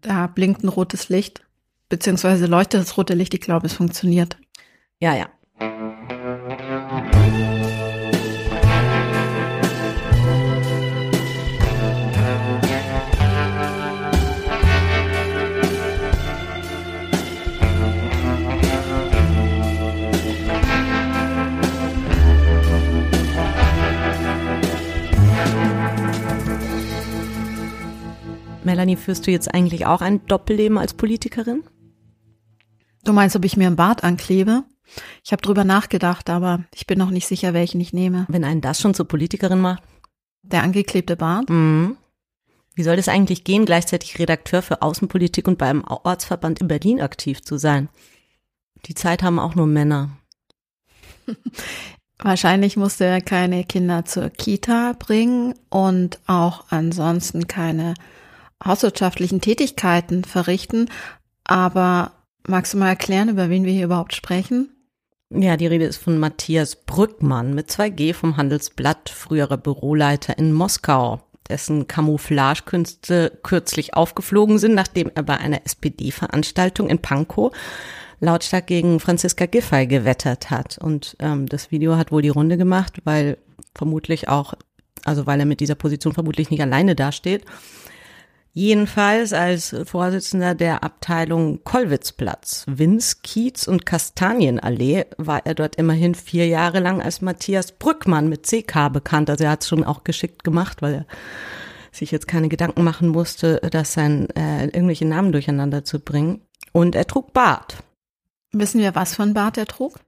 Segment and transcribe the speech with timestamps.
[0.00, 1.42] Da blinkt ein rotes Licht,
[1.88, 3.34] beziehungsweise leuchtet das rote Licht.
[3.34, 4.38] Ich glaube, es funktioniert.
[4.98, 5.28] Ja, ja.
[28.70, 31.64] Melanie, führst du jetzt eigentlich auch ein Doppelleben als Politikerin?
[33.02, 34.62] Du meinst, ob ich mir einen Bart anklebe?
[35.24, 38.26] Ich habe drüber nachgedacht, aber ich bin noch nicht sicher, welchen ich nehme.
[38.28, 39.82] Wenn einen das schon zur Politikerin macht?
[40.42, 41.50] Der angeklebte Bart?
[41.50, 41.96] Mhm.
[42.76, 47.42] Wie soll das eigentlich gehen, gleichzeitig Redakteur für Außenpolitik und beim Ortsverband in Berlin aktiv
[47.42, 47.88] zu sein?
[48.86, 50.10] Die Zeit haben auch nur Männer.
[52.18, 57.94] Wahrscheinlich musste er keine Kinder zur Kita bringen und auch ansonsten keine
[58.64, 60.88] hauswirtschaftlichen Tätigkeiten verrichten.
[61.44, 62.12] Aber
[62.46, 64.70] magst du mal erklären, über wen wir hier überhaupt sprechen?
[65.32, 71.20] Ja, die Rede ist von Matthias Brückmann mit 2G vom Handelsblatt, früherer Büroleiter in Moskau,
[71.48, 77.52] dessen Camouflagekünste kürzlich aufgeflogen sind, nachdem er bei einer SPD-Veranstaltung in Pankow
[78.18, 80.78] lautstark gegen Franziska Giffey gewettert hat.
[80.78, 83.38] Und ähm, das Video hat wohl die Runde gemacht, weil
[83.74, 84.54] vermutlich auch,
[85.04, 87.44] also weil er mit dieser Position vermutlich nicht alleine dasteht.
[88.52, 96.48] Jedenfalls als Vorsitzender der Abteilung Kollwitzplatz, Winz, Kiez und Kastanienallee war er dort immerhin vier
[96.48, 99.30] Jahre lang als Matthias Brückmann mit CK bekannt.
[99.30, 101.06] Also er hat es schon auch geschickt gemacht, weil er
[101.92, 106.40] sich jetzt keine Gedanken machen musste, dass sein äh, irgendwelche Namen durcheinander zu bringen.
[106.72, 107.78] Und er trug Bart.
[108.52, 110.00] Wissen wir, was für ein Bart er trug?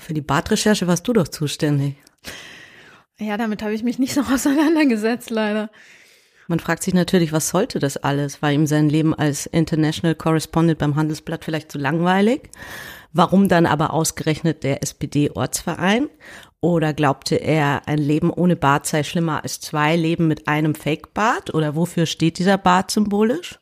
[0.00, 1.96] Für die Bartrecherche warst du doch zuständig.
[3.18, 5.70] Ja, damit habe ich mich nicht so auseinandergesetzt, leider.
[6.50, 8.42] Man fragt sich natürlich, was sollte das alles?
[8.42, 12.50] War ihm sein Leben als International Correspondent beim Handelsblatt vielleicht zu langweilig?
[13.12, 16.08] Warum dann aber ausgerechnet der SPD-Ortsverein?
[16.60, 21.54] Oder glaubte er, ein Leben ohne Bart sei schlimmer als zwei Leben mit einem Fake-Bart?
[21.54, 23.60] Oder wofür steht dieser Bart symbolisch?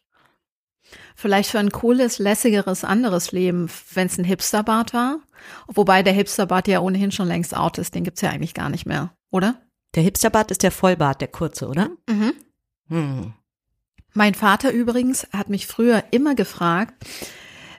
[1.15, 5.19] Vielleicht für ein cooles, lässigeres, anderes Leben, wenn es ein Hipsterbart war.
[5.67, 8.87] Wobei der Hipsterbart ja ohnehin schon längst out ist, den gibt's ja eigentlich gar nicht
[8.87, 9.61] mehr, oder?
[9.95, 11.91] Der Hipsterbart ist der Vollbart, der kurze, oder?
[12.09, 12.33] Mhm.
[12.89, 13.33] Hm.
[14.15, 16.95] Mein Vater übrigens hat mich früher immer gefragt,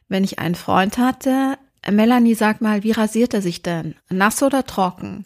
[0.08, 1.58] wenn ich einen Freund hatte,
[1.90, 3.96] Melanie, sag mal, wie rasiert er sich denn?
[4.10, 5.26] Nass oder trocken?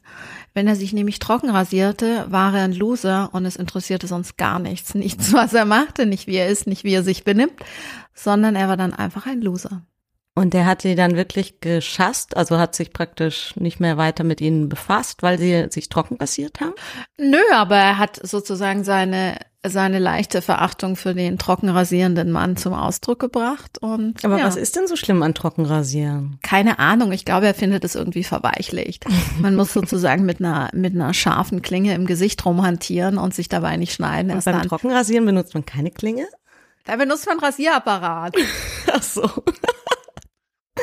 [0.54, 4.60] Wenn er sich nämlich trocken rasierte, war er ein Loser und es interessierte sonst gar
[4.60, 4.94] nichts.
[4.94, 7.60] Nichts, was er machte, nicht wie er ist, nicht wie er sich benimmt,
[8.14, 9.84] sondern er war dann einfach ein Loser.
[10.36, 14.42] Und der hat sie dann wirklich geschasst, also hat sich praktisch nicht mehr weiter mit
[14.42, 16.74] ihnen befasst, weil sie sich trocken rasiert haben?
[17.20, 22.74] Nö, aber er hat sozusagen seine seine leichte Verachtung für den trocken rasierenden Mann zum
[22.74, 23.78] Ausdruck gebracht.
[23.80, 24.46] Und, Aber ja.
[24.46, 26.38] was ist denn so schlimm an Trockenrasieren?
[26.42, 27.14] Keine Ahnung.
[27.14, 29.06] Ich glaube, er findet es irgendwie verweichlicht.
[29.40, 33.78] Man muss sozusagen mit einer, mit einer scharfen Klinge im Gesicht rumhantieren und sich dabei
[33.78, 34.34] nicht schneiden.
[34.34, 36.28] Und beim dann, Trockenrasieren benutzt man keine Klinge?
[36.86, 38.36] da benutzt man Rasierapparat.
[38.92, 39.30] Ach so.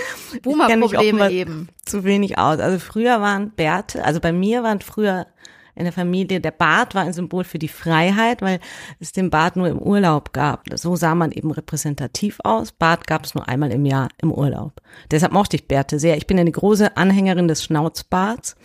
[0.43, 1.69] Boomer-Probleme eben.
[1.85, 2.59] Zu wenig aus.
[2.59, 5.27] Also früher waren Bärte, also bei mir waren früher
[5.75, 8.61] in der Familie, der Bart war ein Symbol für die Freiheit, weil
[8.99, 10.65] es den Bart nur im Urlaub gab.
[10.75, 12.73] So sah man eben repräsentativ aus.
[12.73, 14.83] Bart gab es nur einmal im Jahr im Urlaub.
[15.11, 16.17] Deshalb mochte ich Bärte sehr.
[16.17, 18.57] Ich bin eine große Anhängerin des Schnauzbarts.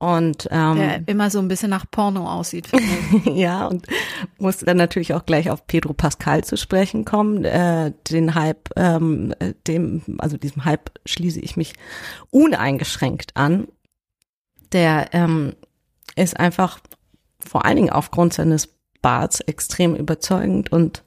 [0.00, 2.68] Und ähm, Der immer so ein bisschen nach Porno aussieht.
[3.26, 3.86] ja, und
[4.38, 7.44] musste dann natürlich auch gleich auf Pedro Pascal zu sprechen kommen.
[7.44, 11.74] Äh, den Hype, ähm, äh, dem, also diesem Hype schließe ich mich
[12.30, 13.68] uneingeschränkt an.
[14.72, 15.54] Der ähm,
[16.16, 16.80] ist einfach
[17.38, 18.70] vor allen Dingen aufgrund seines
[19.02, 21.04] Barts extrem überzeugend und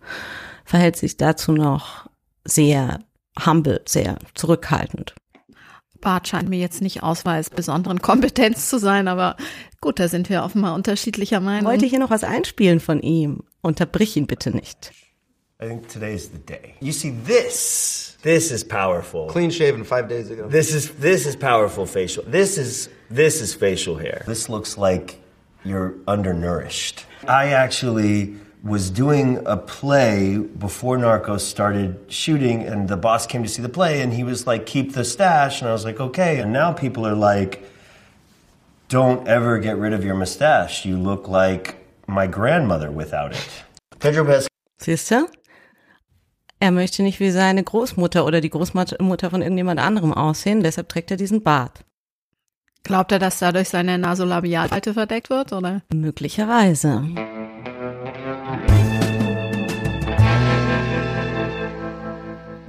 [0.65, 2.07] verhält sich dazu noch
[2.45, 2.99] sehr
[3.43, 5.15] humble, sehr zurückhaltend.
[6.03, 9.37] Bart scheint mir jetzt nicht Ausweis besonderen Kompetenz zu sein, aber
[9.81, 11.71] gut, da sind wir offenbar unterschiedlicher Meinung.
[11.71, 13.43] Wollte hier noch was einspielen von ihm?
[13.61, 14.91] Unterbrich ihn bitte nicht.
[15.61, 16.75] I think today's the day.
[16.81, 18.17] You see this.
[18.21, 19.27] This is powerful.
[19.27, 20.50] Clean shaven five days ago.
[20.50, 22.23] This is this is powerful facial.
[22.29, 24.23] This is this is facial hair.
[24.25, 25.15] This looks like
[25.63, 27.06] you're undernourished.
[27.27, 33.50] I actually was doing a play before Narcos started shooting and the boss came to
[33.50, 36.39] see the play and he was like keep the stash and I was like okay
[36.39, 37.62] and now people are like
[38.88, 40.86] don't ever get rid of your mustache.
[40.86, 41.75] You look like
[42.07, 43.50] my grandmother without it.
[44.00, 44.50] Pedro Pascal
[44.80, 45.27] Siehst du?
[46.59, 51.12] Er möchte nicht wie seine Großmutter oder die Großmutter von irgendjemand anderem aussehen, deshalb trägt
[51.12, 51.83] er diesen Bart.
[52.83, 55.81] Glaubt er, dass dadurch seine Nasolabialfalte verdeckt wird, oder?
[55.94, 57.04] Möglicherweise.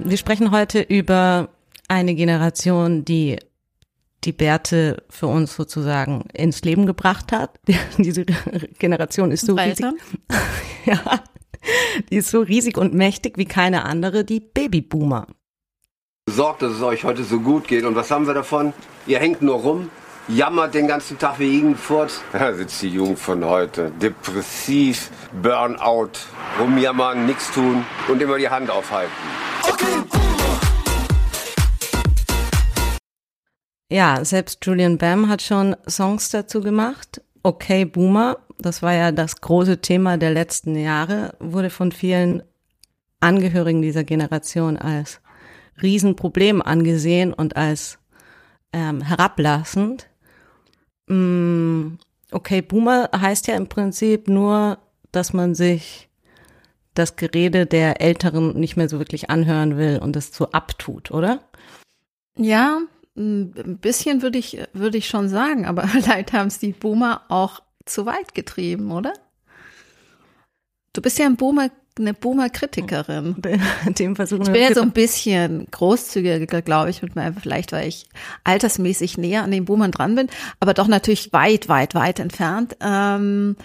[0.05, 1.49] Wir sprechen heute über
[1.87, 3.37] eine Generation, die
[4.23, 7.59] die Bärte für uns sozusagen ins Leben gebracht hat.
[7.97, 8.25] Diese
[8.79, 9.85] Generation ist so riesig.
[10.85, 11.23] ja,
[12.09, 15.27] die ist so riesig und mächtig wie keine andere, die Babyboomer.
[16.27, 17.83] Sorgt, dass es euch heute so gut geht.
[17.83, 18.73] Und was haben wir davon?
[19.05, 19.89] Ihr hängt nur rum,
[20.27, 22.11] jammert den ganzen Tag wie Igenfurt.
[22.31, 23.91] Da sitzt die Jugend von heute.
[24.01, 25.09] Depressiv,
[25.41, 26.11] Burnout,
[26.59, 29.11] rumjammern, nichts tun und immer die Hand aufhalten.
[29.63, 30.25] Okay.
[33.91, 37.21] Ja, selbst Julian Bam hat schon Songs dazu gemacht.
[37.43, 42.41] Okay, Boomer, das war ja das große Thema der letzten Jahre, wurde von vielen
[43.19, 45.21] Angehörigen dieser Generation als
[45.81, 47.99] Riesenproblem angesehen und als
[48.73, 50.07] ähm, herablassend.
[51.07, 51.97] Mm,
[52.31, 54.77] okay, Boomer heißt ja im Prinzip nur,
[55.11, 56.09] dass man sich
[56.93, 61.41] das Gerede der Älteren nicht mehr so wirklich anhören will und es so abtut, oder?
[62.37, 62.81] Ja,
[63.17, 67.61] ein bisschen würde ich, würde ich schon sagen, aber vielleicht haben es die Boomer auch
[67.85, 69.13] zu weit getrieben, oder?
[70.93, 73.37] Du bist ja ein Boomer, eine Boomer-Kritikerin.
[73.97, 77.87] Dem versuchen ich bin ja so ein bisschen großzügiger, glaube ich, mit meinem, vielleicht weil
[77.87, 78.07] ich
[78.43, 80.27] altersmäßig näher an den Boomern dran bin,
[80.59, 82.75] aber doch natürlich weit, weit, weit entfernt.
[82.81, 83.55] Ähm,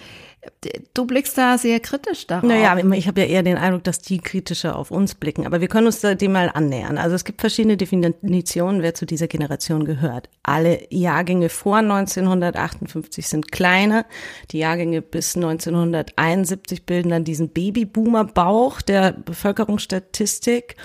[0.95, 2.43] Du blickst da sehr kritisch darauf.
[2.43, 5.45] Naja, ich habe ja eher den Eindruck, dass die kritischer auf uns blicken.
[5.45, 6.97] Aber wir können uns dem mal annähern.
[6.97, 10.29] Also es gibt verschiedene Definitionen, wer zu dieser Generation gehört.
[10.41, 14.05] Alle Jahrgänge vor 1958 sind kleiner.
[14.49, 20.75] Die Jahrgänge bis 1971 bilden dann diesen Babyboomer-Bauch der Bevölkerungsstatistik.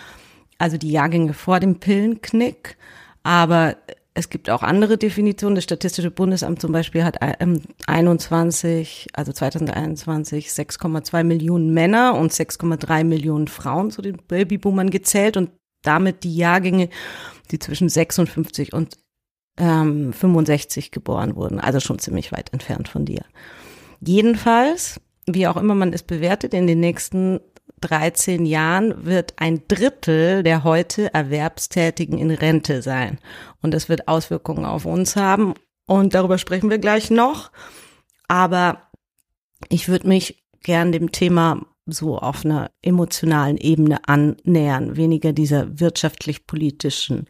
[0.58, 2.76] Also die Jahrgänge vor dem Pillenknick.
[3.22, 3.76] Aber
[4.16, 5.56] es gibt auch andere Definitionen.
[5.56, 13.46] Das Statistische Bundesamt zum Beispiel hat 21, also 2021 6,2 Millionen Männer und 6,3 Millionen
[13.46, 15.50] Frauen zu den Babyboomern gezählt und
[15.82, 16.88] damit die Jahrgänge,
[17.50, 18.96] die zwischen 56 und
[19.58, 21.60] ähm, 65 geboren wurden.
[21.60, 23.22] Also schon ziemlich weit entfernt von dir.
[24.00, 27.40] Jedenfalls, wie auch immer man es bewertet, in den nächsten
[27.80, 33.18] 13 Jahren wird ein Drittel der heute Erwerbstätigen in Rente sein.
[33.62, 35.54] Und das wird Auswirkungen auf uns haben.
[35.86, 37.50] Und darüber sprechen wir gleich noch.
[38.28, 38.82] Aber
[39.68, 47.28] ich würde mich gern dem Thema so auf einer emotionalen Ebene annähern, weniger dieser wirtschaftlich-politischen.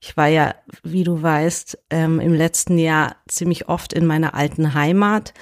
[0.00, 4.74] Ich war ja, wie du weißt, ähm, im letzten Jahr ziemlich oft in meiner alten
[4.74, 5.32] Heimat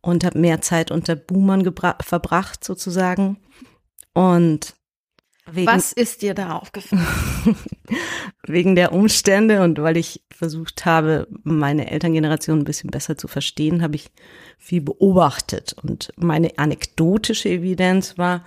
[0.00, 1.64] und habe mehr Zeit unter Boomern
[2.00, 3.38] verbracht sozusagen.
[4.14, 4.74] Und
[5.46, 7.04] wegen, Was ist dir da aufgefallen?
[8.46, 13.82] wegen der Umstände und weil ich versucht habe, meine Elterngeneration ein bisschen besser zu verstehen,
[13.82, 14.10] habe ich
[14.58, 15.74] viel beobachtet.
[15.82, 18.44] Und meine anekdotische Evidenz war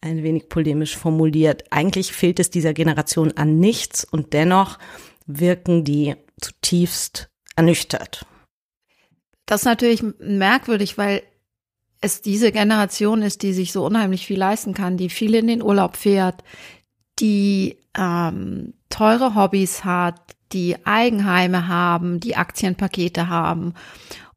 [0.00, 1.64] ein wenig polemisch formuliert.
[1.70, 4.78] Eigentlich fehlt es dieser Generation an nichts und dennoch
[5.26, 8.26] wirken die zutiefst ernüchtert.
[9.46, 11.22] Das ist natürlich merkwürdig, weil
[12.02, 15.62] es diese Generation ist, die sich so unheimlich viel leisten kann, die viel in den
[15.62, 16.42] Urlaub fährt,
[17.20, 20.20] die ähm, teure Hobbys hat,
[20.52, 23.74] die Eigenheime haben, die Aktienpakete haben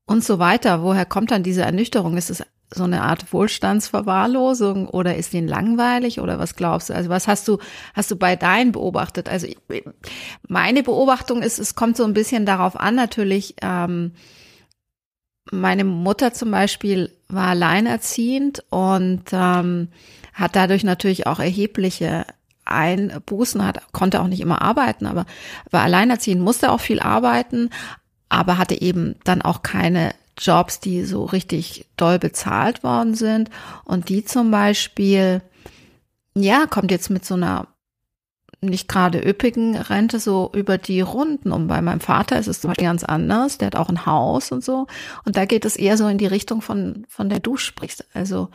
[0.06, 0.84] und so weiter.
[0.84, 2.16] Woher kommt dann diese Ernüchterung?
[2.18, 6.94] Ist es so eine Art Wohlstandsverwahrlosung oder ist ihnen langweilig oder was glaubst du?
[6.94, 7.58] Also was hast du,
[7.96, 9.28] hast du bei deinen beobachtet?
[9.28, 9.48] Also
[10.48, 14.14] meine Beobachtung ist, es kommt so ein bisschen darauf an, natürlich, ähm,
[15.52, 19.90] meine Mutter zum Beispiel war alleinerziehend und ähm,
[20.34, 22.26] hat dadurch natürlich auch erhebliche
[22.66, 25.26] Einbußen, hat, konnte auch nicht immer arbeiten, aber
[25.70, 27.70] war alleinerziehend, musste auch viel arbeiten,
[28.28, 33.50] aber hatte eben dann auch keine Jobs, die so richtig doll bezahlt worden sind.
[33.86, 35.42] Und die zum Beispiel,
[36.36, 37.68] ja, kommt jetzt mit so einer
[38.62, 41.52] nicht gerade üppigen Rente so über die Runden.
[41.52, 43.58] Und bei meinem Vater ist es zum Beispiel ganz anders.
[43.58, 44.88] Der hat auch ein Haus und so.
[45.26, 48.06] Und da geht es eher so in die Richtung von, von der du sprichst.
[48.14, 48.50] Also,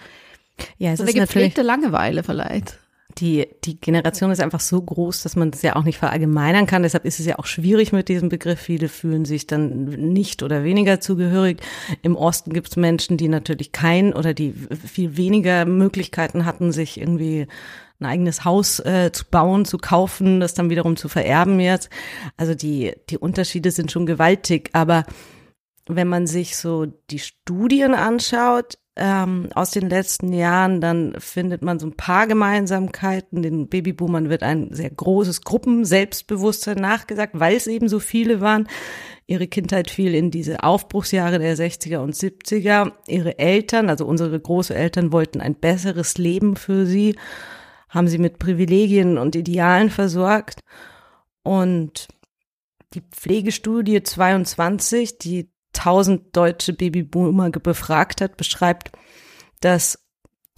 [0.79, 2.79] ja, es so ist eine gepflegte Langeweile vielleicht.
[3.19, 6.85] Die, die Generation ist einfach so groß, dass man das ja auch nicht verallgemeinern kann.
[6.85, 8.61] Deshalb ist es ja auch schwierig mit diesem Begriff.
[8.61, 11.61] Viele fühlen sich dann nicht oder weniger zugehörig.
[12.03, 14.55] Im Osten gibt es Menschen, die natürlich kein oder die
[14.87, 17.49] viel weniger Möglichkeiten hatten, sich irgendwie
[18.01, 21.91] ein eigenes Haus äh, zu bauen, zu kaufen, das dann wiederum zu vererben jetzt.
[22.37, 25.05] Also die, die Unterschiede sind schon gewaltig, aber
[25.87, 31.79] wenn man sich so die Studien anschaut ähm, aus den letzten Jahren, dann findet man
[31.79, 33.43] so ein paar Gemeinsamkeiten.
[33.43, 38.69] Den Babyboomern wird ein sehr großes Gruppenselbstbewusstsein nachgesagt, weil es eben so viele waren.
[39.27, 42.93] Ihre Kindheit fiel in diese Aufbruchsjahre der 60er und 70er.
[43.07, 47.17] Ihre Eltern, also unsere Großeltern, wollten ein besseres Leben für sie
[47.91, 50.61] haben sie mit Privilegien und Idealen versorgt.
[51.43, 52.09] Und
[52.95, 58.93] die Pflegestudie 22, die 1000 deutsche Babyboomer befragt hat, beschreibt,
[59.61, 60.05] dass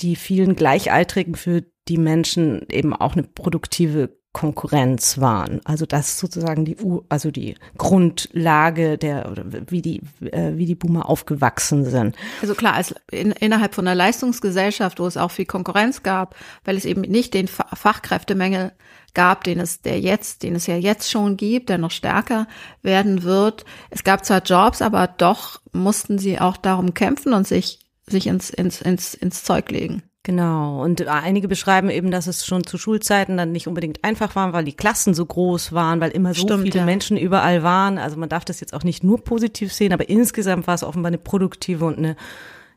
[0.00, 5.60] die vielen Gleichaltrigen für die Menschen eben auch eine produktive Konkurrenz waren.
[5.64, 6.76] Also das ist sozusagen die,
[7.10, 9.32] also die Grundlage der,
[9.68, 12.16] wie die, äh, wie die Boomer aufgewachsen sind.
[12.40, 16.34] Also klar, als in, innerhalb von einer Leistungsgesellschaft, wo es auch viel Konkurrenz gab,
[16.64, 18.72] weil es eben nicht den Fachkräftemängel
[19.12, 22.46] gab, den es der jetzt, den es ja jetzt schon gibt, der noch stärker
[22.80, 23.66] werden wird.
[23.90, 28.50] Es gab zwar Jobs, aber doch mussten sie auch darum kämpfen und sich sich ins
[28.50, 30.02] ins ins ins Zeug legen.
[30.24, 30.80] Genau.
[30.82, 34.64] Und einige beschreiben eben, dass es schon zu Schulzeiten dann nicht unbedingt einfach war, weil
[34.64, 36.84] die Klassen so groß waren, weil immer so Stimmt, viele ja.
[36.84, 37.98] Menschen überall waren.
[37.98, 41.08] Also man darf das jetzt auch nicht nur positiv sehen, aber insgesamt war es offenbar
[41.08, 42.16] eine produktive und eine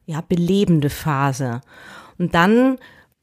[0.07, 1.61] ja, belebende Phase.
[2.17, 2.77] Und dann,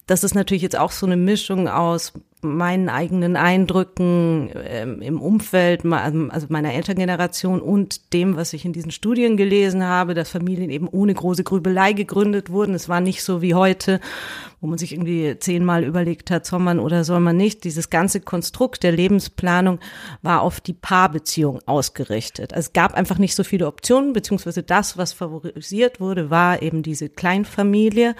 [0.06, 2.12] das ist natürlich jetzt auch so eine Mischung aus
[2.42, 8.90] meinen eigenen Eindrücken ähm, im Umfeld, also meiner Elterngeneration und dem, was ich in diesen
[8.90, 12.74] Studien gelesen habe, dass Familien eben ohne große Grübelei gegründet wurden.
[12.74, 14.00] Es war nicht so wie heute,
[14.62, 17.64] wo man sich irgendwie zehnmal überlegt hat, soll man oder soll man nicht.
[17.64, 19.80] Dieses ganze Konstrukt der Lebensplanung
[20.22, 22.54] war auf die Paarbeziehung ausgerichtet.
[22.54, 26.84] Also es gab einfach nicht so viele Optionen, beziehungsweise das, was favorisiert wurde, war eben
[26.84, 28.14] diese Kleinfamilie,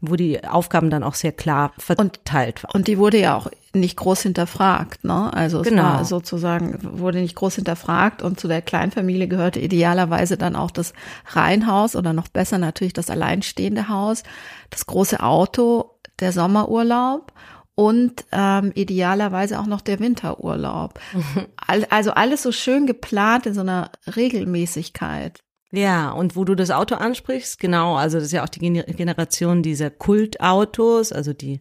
[0.00, 2.76] wo die Aufgaben dann auch sehr klar verteilt waren.
[2.76, 5.32] Und die wurde ja auch nicht groß hinterfragt, ne?
[5.34, 5.82] Also es genau.
[5.82, 10.94] war sozusagen, wurde nicht groß hinterfragt und zu der Kleinfamilie gehörte idealerweise dann auch das
[11.26, 14.22] Reihenhaus oder noch besser natürlich das alleinstehende Haus
[14.70, 17.32] das große Auto, der Sommerurlaub
[17.74, 20.98] und ähm, idealerweise auch noch der Winterurlaub.
[21.90, 25.40] Also alles so schön geplant in so einer Regelmäßigkeit.
[25.70, 29.62] Ja, und wo du das Auto ansprichst, genau, also das ist ja auch die Generation
[29.62, 31.60] dieser Kultautos, also die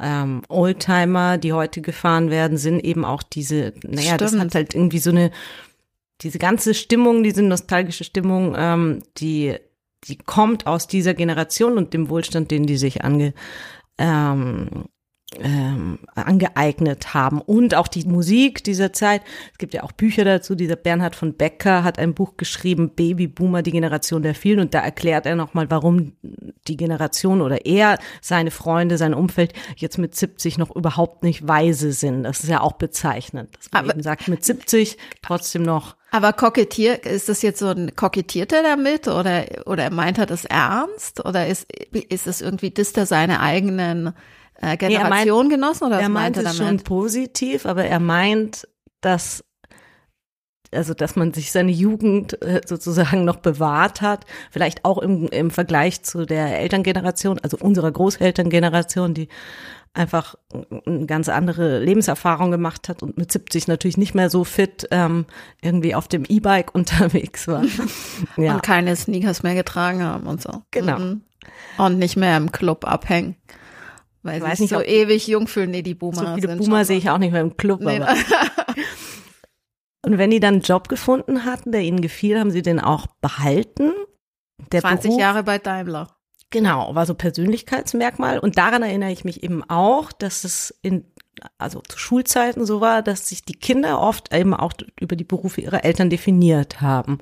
[0.00, 4.20] ähm, Oldtimer, die heute gefahren werden, sind eben auch diese, naja, Stimmt.
[4.20, 5.32] das hat halt irgendwie so eine,
[6.20, 9.56] diese ganze Stimmung, diese nostalgische Stimmung, ähm, die
[10.04, 13.34] die kommt aus dieser Generation und dem Wohlstand, den die sich ange,
[13.98, 14.86] ähm,
[15.38, 19.22] ähm, angeeignet haben und auch die Musik dieser Zeit.
[19.52, 20.54] Es gibt ja auch Bücher dazu.
[20.54, 24.58] Dieser Bernhard von Becker hat ein Buch geschrieben, Babyboomer, die Generation der vielen.
[24.58, 26.16] Und da erklärt er nochmal, warum
[26.66, 31.92] die Generation oder er, seine Freunde, sein Umfeld jetzt mit 70 noch überhaupt nicht weise
[31.92, 32.24] sind.
[32.24, 36.32] Das ist ja auch bezeichnend, dass man Aber, eben sagt, mit 70 trotzdem noch aber
[36.32, 41.24] kokettiert, ist das jetzt so ein, kokettiert er damit oder, oder meint er das ernst?
[41.24, 44.12] Oder ist, ist es irgendwie, disst er seine eigenen
[44.60, 46.58] äh, Generation nee, genossen oder er meint, meint er damit?
[46.58, 48.66] schon positiv, aber er meint,
[49.00, 49.44] dass
[50.72, 55.50] also dass man sich seine Jugend äh, sozusagen noch bewahrt hat, vielleicht auch im, im
[55.50, 59.28] Vergleich zu der Elterngeneration, also unserer Großelterngeneration, die
[59.92, 60.36] einfach
[60.86, 65.26] eine ganz andere Lebenserfahrung gemacht hat und mit 70 natürlich nicht mehr so fit ähm,
[65.62, 67.64] irgendwie auf dem E-Bike unterwegs war.
[68.36, 68.54] ja.
[68.54, 70.62] Und keine Sneakers mehr getragen haben und so.
[70.70, 70.98] Genau.
[70.98, 71.22] Mhm.
[71.78, 73.36] Und nicht mehr im Club abhängen.
[74.22, 76.98] Weil ich weiß nicht, so ewig jung fühlen, nee, die Boomer so viele Boomer sehe
[76.98, 77.80] ich auch nicht mehr im Club.
[77.80, 78.00] Nee.
[78.00, 78.12] Aber.
[80.04, 83.06] und wenn die dann einen Job gefunden hatten, der ihnen gefiel, haben sie den auch
[83.22, 83.92] behalten?
[84.72, 86.19] Der 20 Beruf, Jahre bei Daimler.
[86.50, 88.38] Genau, war so Persönlichkeitsmerkmal.
[88.38, 91.04] Und daran erinnere ich mich eben auch, dass es in,
[91.58, 95.60] also zu Schulzeiten so war, dass sich die Kinder oft eben auch über die Berufe
[95.60, 97.18] ihrer Eltern definiert haben.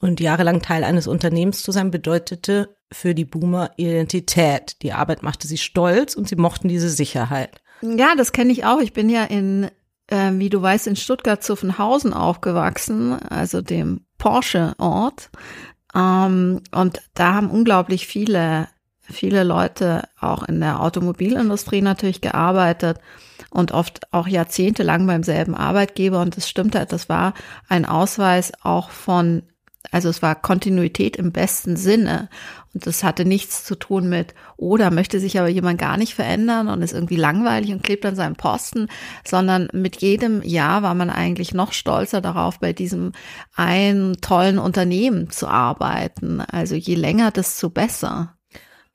[0.00, 4.82] Und jahrelang Teil eines Unternehmens zu sein bedeutete für die Boomer Identität.
[4.82, 7.62] Die Arbeit machte sie stolz und sie mochten diese Sicherheit.
[7.82, 8.80] Ja, das kenne ich auch.
[8.80, 9.70] Ich bin ja in,
[10.08, 15.30] äh, wie du weißt, in Stuttgart-Zuffenhausen aufgewachsen, also dem Porsche-Ort.
[15.96, 18.68] Ähm, und da haben unglaublich viele,
[19.00, 22.98] viele Leute auch in der Automobilindustrie natürlich gearbeitet
[23.50, 26.20] und oft auch jahrzehntelang beim selben Arbeitgeber.
[26.20, 27.32] Und das stimmte, das war
[27.68, 29.42] ein Ausweis auch von
[29.90, 32.28] also es war Kontinuität im besten Sinne.
[32.74, 36.14] Und das hatte nichts zu tun mit, oh, da möchte sich aber jemand gar nicht
[36.14, 38.88] verändern und ist irgendwie langweilig und klebt an seinem Posten,
[39.24, 43.12] sondern mit jedem Jahr war man eigentlich noch stolzer darauf, bei diesem
[43.54, 46.40] einen tollen Unternehmen zu arbeiten.
[46.40, 48.36] Also je länger, desto besser.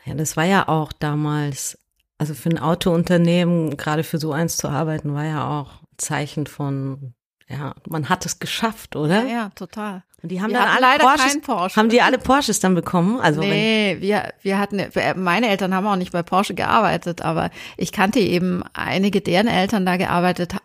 [0.05, 1.77] Ja, das war ja auch damals,
[2.17, 7.13] also für ein Autounternehmen, gerade für so eins zu arbeiten, war ja auch Zeichen von
[7.51, 9.24] ja, man hat es geschafft, oder?
[9.24, 10.03] Ja, ja total.
[10.24, 11.75] Und die haben wir dann alle leider Porsches, Porsche.
[11.75, 13.20] Haben die alle Porsches dann bekommen?
[13.20, 17.91] Also nee, wir, wir hatten, meine Eltern haben auch nicht bei Porsche gearbeitet, aber ich
[17.91, 20.55] kannte eben einige, deren Eltern da gearbeitet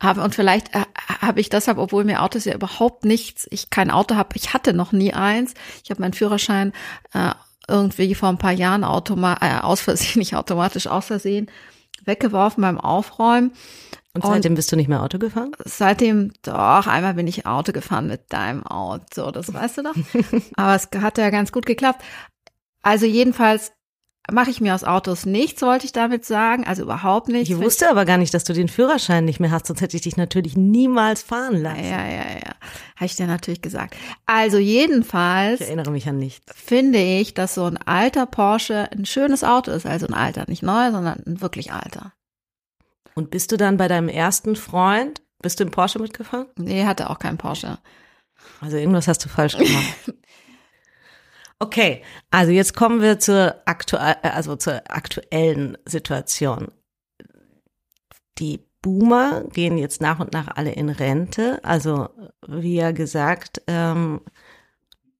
[0.00, 0.82] haben und vielleicht äh,
[1.20, 4.72] habe ich deshalb, obwohl mir Autos ja überhaupt nichts, ich kein Auto habe, ich hatte
[4.72, 5.54] noch nie eins.
[5.82, 6.72] Ich habe meinen Führerschein
[7.12, 7.32] äh,
[7.66, 11.50] irgendwie vor ein paar Jahren automa äh, aus Versehen, nicht automatisch aus Versehen
[12.04, 13.52] weggeworfen beim Aufräumen.
[14.22, 15.52] Und seitdem bist du nicht mehr Auto gefahren?
[15.64, 19.94] Seitdem, doch, einmal bin ich Auto gefahren mit deinem Auto, das weißt du doch.
[20.56, 22.02] Aber es hat ja ganz gut geklappt.
[22.82, 23.72] Also jedenfalls
[24.30, 26.66] mache ich mir aus Autos nichts, wollte ich damit sagen.
[26.66, 27.50] Also überhaupt nicht.
[27.50, 30.02] Ich wusste aber gar nicht, dass du den Führerschein nicht mehr hast, sonst hätte ich
[30.02, 31.84] dich natürlich niemals fahren lassen.
[31.84, 32.54] Ja, ja, ja.
[32.96, 33.96] Habe ich dir natürlich gesagt.
[34.26, 35.60] Also jedenfalls.
[35.60, 36.44] Ich erinnere mich an nichts.
[36.54, 39.86] Finde ich, dass so ein alter Porsche ein schönes Auto ist.
[39.86, 42.12] Also ein alter, nicht neu, sondern ein wirklich alter.
[43.18, 46.46] Und bist du dann bei deinem ersten Freund, bist du im Porsche mitgefahren?
[46.56, 47.80] Nee, hatte auch keinen Porsche.
[48.60, 49.94] Also irgendwas hast du falsch gemacht.
[51.60, 56.68] Okay, also jetzt kommen wir zur, aktuell, also zur aktuellen Situation.
[58.38, 61.58] Die Boomer gehen jetzt nach und nach alle in Rente.
[61.64, 62.10] Also
[62.46, 64.20] wie ja gesagt, ähm,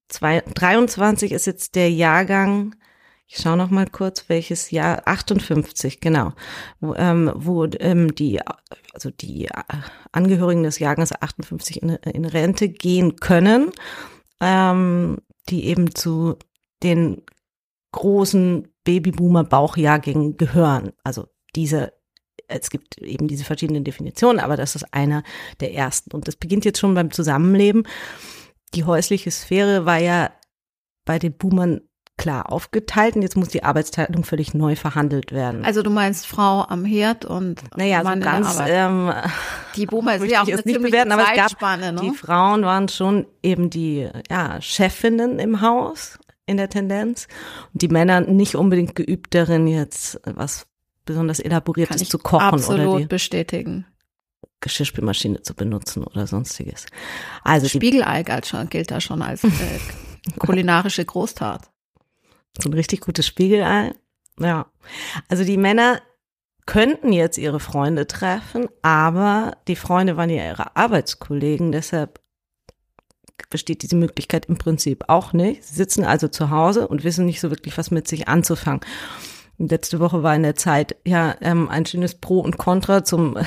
[0.06, 2.76] zwei, 23 ist jetzt der Jahrgang,
[3.28, 6.32] ich schaue noch mal kurz, welches Jahr, 58, genau,
[6.80, 8.40] wo, ähm, wo ähm, die,
[8.94, 9.48] also die
[10.12, 13.70] Angehörigen des Jahrgangs 58 in, in Rente gehen können.
[14.40, 15.18] Ähm,
[15.48, 16.36] die eben zu
[16.82, 17.22] den
[17.92, 20.92] großen Babyboomer-Bauchjahrgängen gehören.
[21.02, 21.92] Also diese,
[22.46, 25.22] es gibt eben diese verschiedenen Definitionen, aber das ist einer
[25.60, 26.12] der ersten.
[26.12, 27.84] Und das beginnt jetzt schon beim Zusammenleben.
[28.74, 30.32] Die häusliche Sphäre war ja
[31.04, 31.87] bei den Boomern
[32.18, 35.64] klar aufgeteilt und jetzt muss die Arbeitsteilung völlig neu verhandelt werden.
[35.64, 39.12] Also du meinst Frau am Herd und naja, Mann so ganz ähm,
[39.76, 41.96] die Boomer ist ja auch eine nicht bewerten, aber es gab ne?
[42.02, 47.28] die Frauen waren schon eben die ja Chefinnen im Haus in der Tendenz
[47.72, 50.66] und die Männer nicht unbedingt geübt darin jetzt was
[51.04, 53.86] besonders elaboriertes zu kochen absolut oder die bestätigen.
[54.60, 56.86] Geschirrspülmaschine zu benutzen oder sonstiges.
[57.44, 58.24] Also Spiegelei
[58.68, 59.48] gilt da schon als äh,
[60.38, 61.70] kulinarische Großtat.
[62.58, 63.94] So ein richtig gutes Spiegelei.
[64.38, 64.66] Ja.
[65.28, 66.00] Also die Männer
[66.66, 72.20] könnten jetzt ihre Freunde treffen, aber die Freunde waren ja ihre Arbeitskollegen, deshalb
[73.48, 75.64] besteht diese Möglichkeit im Prinzip auch nicht.
[75.64, 78.80] Sie sitzen also zu Hause und wissen nicht so wirklich, was mit sich anzufangen.
[79.60, 83.42] Letzte Woche war in der Zeit ja ähm, ein schönes Pro und Contra zum äh,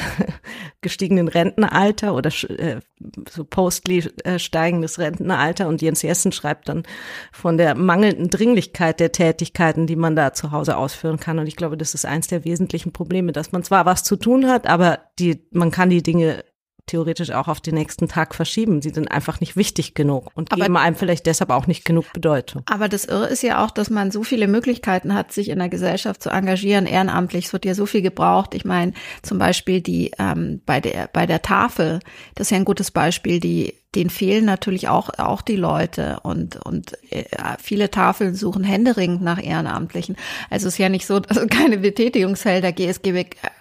[0.81, 2.81] gestiegenen Rentenalter oder äh,
[3.29, 6.83] so postly äh, steigendes Rentenalter und Jens Jessen schreibt dann
[7.31, 11.39] von der mangelnden Dringlichkeit der Tätigkeiten, die man da zu Hause ausführen kann.
[11.39, 14.47] Und ich glaube, das ist eins der wesentlichen Probleme, dass man zwar was zu tun
[14.47, 16.43] hat, aber die man kann die Dinge
[16.85, 18.81] theoretisch auch auf den nächsten Tag verschieben.
[18.81, 22.11] Sie sind einfach nicht wichtig genug und aber, geben einem vielleicht deshalb auch nicht genug
[22.13, 22.63] Bedeutung.
[22.65, 25.69] Aber das Irre ist ja auch, dass man so viele Möglichkeiten hat, sich in der
[25.69, 27.45] Gesellschaft zu engagieren, ehrenamtlich.
[27.45, 28.53] Es wird ja so viel gebraucht.
[28.53, 31.99] Ich meine, zum Beispiel die ähm, bei der bei der Tafel,
[32.35, 36.57] das ist ja ein gutes Beispiel, die denen fehlen natürlich auch, auch die Leute und,
[36.65, 37.25] und äh,
[37.61, 40.15] viele Tafeln suchen händeringend nach Ehrenamtlichen.
[40.49, 43.01] Also es ist ja nicht so, dass es keine Betätigungsfelder gibt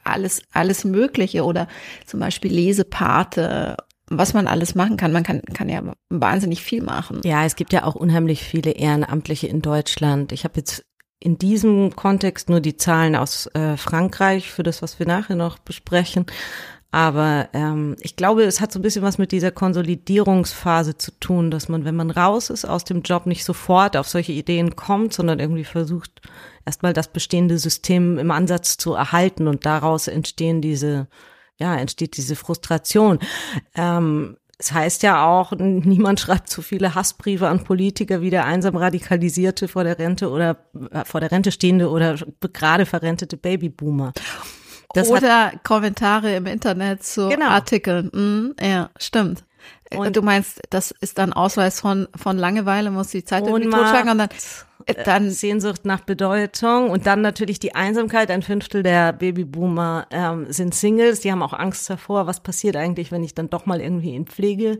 [0.05, 1.69] alles, alles Mögliche oder
[2.07, 3.77] zum Beispiel Lesepate
[4.13, 5.13] was man alles machen kann.
[5.13, 7.21] Man kann, kann ja wahnsinnig viel machen.
[7.25, 10.33] Ja, es gibt ja auch unheimlich viele Ehrenamtliche in Deutschland.
[10.33, 10.85] Ich habe jetzt
[11.21, 15.59] in diesem Kontext nur die Zahlen aus äh, Frankreich für das, was wir nachher noch
[15.59, 16.27] besprechen.
[16.93, 21.51] Aber ähm, ich glaube, es hat so ein bisschen was mit dieser Konsolidierungsphase zu tun,
[21.51, 25.13] dass man, wenn man raus ist aus dem Job, nicht sofort auf solche Ideen kommt,
[25.13, 26.21] sondern irgendwie versucht,
[26.67, 31.07] erstmal das bestehende System im Ansatz zu erhalten und daraus entstehen diese,
[31.59, 33.21] ja, entsteht diese Frustration.
[33.77, 38.77] Ähm, es heißt ja auch, niemand schreibt so viele Hassbriefe an Politiker wie der einsam
[38.77, 40.57] radikalisierte vor der Rente oder
[40.91, 42.17] äh, vor der Rente stehende oder
[42.53, 44.13] gerade verrentete Babyboomer.
[44.95, 47.49] Das Oder Kommentare im Internet zu genau.
[47.49, 48.11] Artikeln.
[48.13, 49.45] Mhm, ja, stimmt.
[49.91, 53.71] Äh, und du meinst, das ist dann Ausweis von, von Langeweile, muss die Zeit irgendwie
[53.71, 54.29] totschlagen und dann,
[54.87, 58.31] äh, dann Sehnsucht nach Bedeutung und dann natürlich die Einsamkeit.
[58.31, 63.13] Ein Fünftel der Babyboomer ähm, sind Singles, die haben auch Angst davor, was passiert eigentlich,
[63.13, 64.79] wenn ich dann doch mal irgendwie in Pflege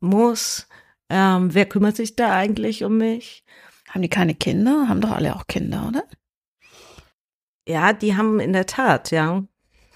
[0.00, 0.68] muss.
[1.10, 3.44] Ähm, wer kümmert sich da eigentlich um mich?
[3.90, 4.88] Haben die keine Kinder?
[4.88, 6.04] Haben doch alle auch Kinder, oder?
[7.66, 9.44] Ja, die haben in der Tat, ja.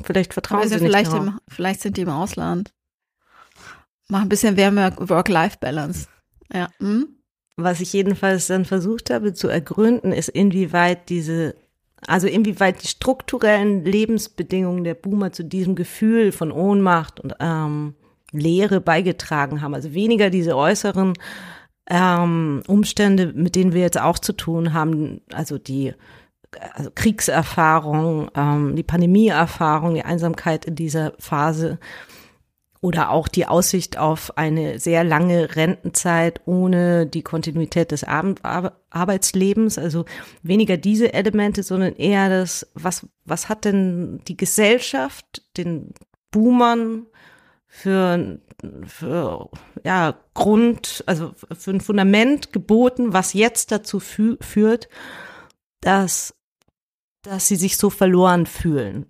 [0.02, 1.20] Vielleicht vertrauen also sie vielleicht nicht.
[1.20, 2.72] Im, vielleicht sind die im Ausland.
[4.08, 6.08] Mach ein bisschen wärmer Work-Life-Balance.
[6.52, 6.68] Ja.
[6.78, 7.08] Hm?
[7.56, 11.56] Was ich jedenfalls dann versucht habe zu ergründen, ist, inwieweit diese,
[12.06, 17.94] also inwieweit die strukturellen Lebensbedingungen der Boomer zu diesem Gefühl von Ohnmacht und ähm,
[18.30, 19.74] Leere beigetragen haben.
[19.74, 21.14] Also weniger diese äußeren
[21.90, 25.94] ähm, Umstände, mit denen wir jetzt auch zu tun haben, also die
[26.72, 31.78] also Kriegserfahrung, ähm, die Pandemieerfahrung, die Einsamkeit in dieser Phase
[32.80, 39.78] oder auch die Aussicht auf eine sehr lange Rentenzeit ohne die Kontinuität des Arbeitslebens.
[39.78, 40.04] Also
[40.42, 45.92] weniger diese Elemente, sondern eher das, was, was hat denn die Gesellschaft den
[46.30, 47.06] Boomern
[47.66, 48.40] für,
[48.86, 49.50] für
[49.84, 54.88] ja, Grund, also für ein Fundament geboten, was jetzt dazu fü führt,
[55.80, 56.34] dass,
[57.22, 59.06] dass sie sich so verloren fühlen.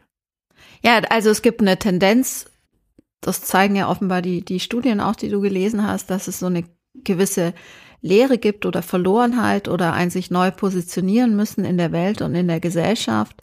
[0.83, 2.47] Ja, also es gibt eine Tendenz
[3.21, 6.47] das zeigen ja offenbar die, die Studien auch, die du gelesen hast, dass es so
[6.47, 7.53] eine gewisse
[8.01, 12.47] Lehre gibt oder Verlorenheit oder ein sich neu positionieren müssen in der Welt und in
[12.47, 13.43] der Gesellschaft.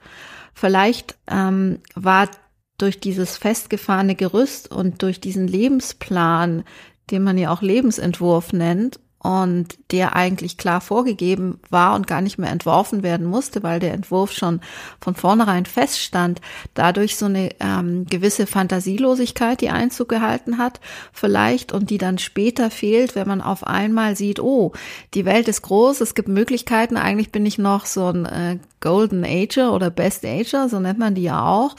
[0.54, 2.30] Vielleicht ähm, war
[2.78, 6.64] durch dieses festgefahrene Gerüst und durch diesen Lebensplan,
[7.12, 12.38] den man ja auch Lebensentwurf nennt, und der eigentlich klar vorgegeben war und gar nicht
[12.38, 14.62] mehr entworfen werden musste, weil der Entwurf schon
[15.02, 16.42] von vornherein feststand,
[16.76, 20.80] dadurch so eine ähm, gewisse Fantasielosigkeit, die Einzug gehalten hat,
[21.12, 24.74] vielleicht und die dann später fehlt, wenn man auf einmal sieht, oh,
[25.16, 29.26] die Welt ist groß, es gibt Möglichkeiten, eigentlich bin ich noch so ein äh, Golden
[29.26, 31.76] Ager oder Best Ager, so nennt man die ja auch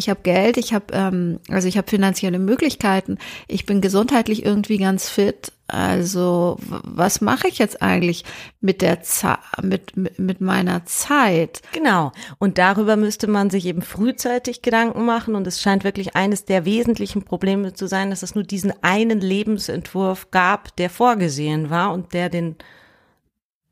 [0.00, 4.78] ich habe Geld, ich habe ähm, also ich habe finanzielle Möglichkeiten, ich bin gesundheitlich irgendwie
[4.78, 5.52] ganz fit.
[5.72, 8.24] Also was mache ich jetzt eigentlich
[8.60, 11.62] mit der Ze mit, mit meiner Zeit?
[11.72, 12.12] Genau.
[12.38, 15.34] Und darüber müsste man sich eben frühzeitig Gedanken machen.
[15.34, 19.20] Und es scheint wirklich eines der wesentlichen Probleme zu sein, dass es nur diesen einen
[19.20, 22.56] Lebensentwurf gab, der vorgesehen war und der den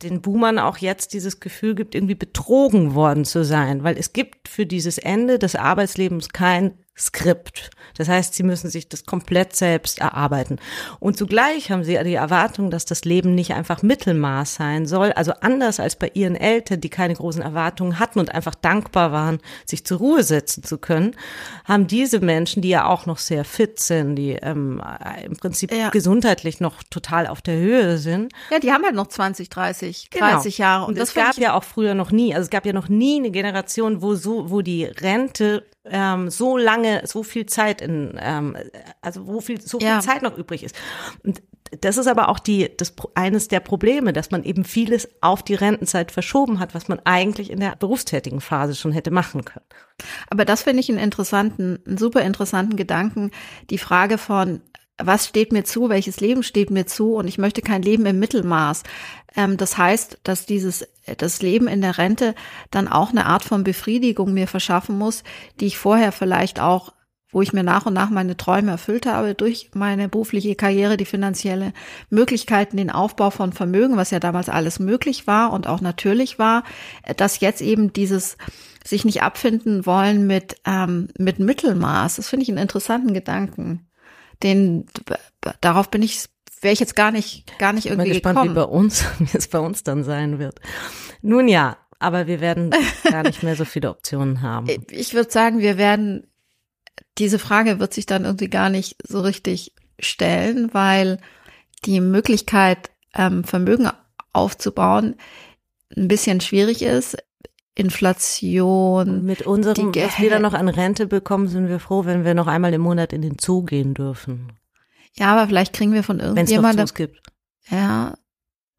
[0.03, 4.49] den Boomern auch jetzt dieses Gefühl gibt, irgendwie betrogen worden zu sein, weil es gibt
[4.49, 7.71] für dieses Ende des Arbeitslebens kein Skript.
[7.97, 10.59] Das heißt, sie müssen sich das komplett selbst erarbeiten.
[11.01, 15.13] Und zugleich haben sie die Erwartung, dass das Leben nicht einfach Mittelmaß sein soll.
[15.13, 19.39] Also anders als bei ihren Eltern, die keine großen Erwartungen hatten und einfach dankbar waren,
[19.67, 21.17] sich zur Ruhe setzen zu können,
[21.65, 24.83] haben diese Menschen, die ja auch noch sehr fit sind, die ähm,
[25.25, 25.91] im Prinzip ja.
[25.91, 28.33] gesundheitlich noch total auf der Höhe sind.
[28.51, 30.33] Ja, die haben halt noch 20, 30, genau.
[30.33, 30.85] 30 Jahre.
[30.85, 32.35] Und, und das gab ja auch früher noch nie.
[32.35, 36.57] Also es gab ja noch nie eine Generation, wo so, wo die Rente ähm, so
[36.57, 38.57] lange, so viel Zeit in, ähm,
[39.01, 40.01] also wo viel, so viel ja.
[40.01, 40.77] Zeit noch übrig ist.
[41.25, 41.43] Und
[41.81, 45.55] das ist aber auch die, das, eines der Probleme, dass man eben vieles auf die
[45.55, 49.67] Rentenzeit verschoben hat, was man eigentlich in der berufstätigen Phase schon hätte machen können.
[50.31, 53.31] Aber das finde ich einen interessanten, einen super interessanten Gedanken.
[53.71, 54.63] Die Frage von,
[54.99, 58.19] was steht mir zu, welches Leben steht mir zu und ich möchte kein Leben im
[58.19, 58.83] Mittelmaß.
[59.37, 62.35] Ähm, das heißt, dass dieses das Leben in der Rente
[62.71, 65.23] dann auch eine Art von Befriedigung mir verschaffen muss,
[65.61, 66.93] die ich vorher vielleicht auch
[67.31, 71.05] wo ich mir nach und nach meine Träume erfüllt habe durch meine berufliche Karriere, die
[71.05, 71.75] finanzielle
[72.09, 76.65] Möglichkeiten, den Aufbau von Vermögen, was ja damals alles möglich war und auch natürlich war,
[77.19, 78.39] dass jetzt eben dieses
[78.83, 82.17] sich nicht abfinden wollen mit ähm, mit Mittelmaß.
[82.17, 83.88] Das finde ich einen interessanten Gedanken
[84.43, 84.87] den,
[85.61, 86.27] darauf bin ich,
[86.61, 88.51] wäre ich jetzt gar nicht, gar nicht irgendwie ich bin gespannt, gekommen.
[88.51, 90.61] wie bei uns, wie es bei uns dann sein wird.
[91.23, 92.75] Nun ja, aber wir werden
[93.05, 94.69] gar nicht mehr so viele Optionen haben.
[94.91, 96.27] Ich würde sagen, wir werden,
[97.19, 101.19] diese Frage wird sich dann irgendwie gar nicht so richtig stellen, weil
[101.85, 103.91] die Möglichkeit, ähm, Vermögen
[104.33, 105.17] aufzubauen,
[105.97, 107.17] ein bisschen schwierig ist.
[107.79, 109.25] Inflation.
[109.25, 112.49] Mit unserem, was wir dann noch an Rente bekommen, sind wir froh, wenn wir noch
[112.49, 114.53] einmal im Monat in den Zoo gehen dürfen.
[115.15, 116.79] Ja, aber vielleicht kriegen wir von irgendjemandem.
[116.79, 117.23] Wenn es gibt.
[117.71, 118.15] Ja,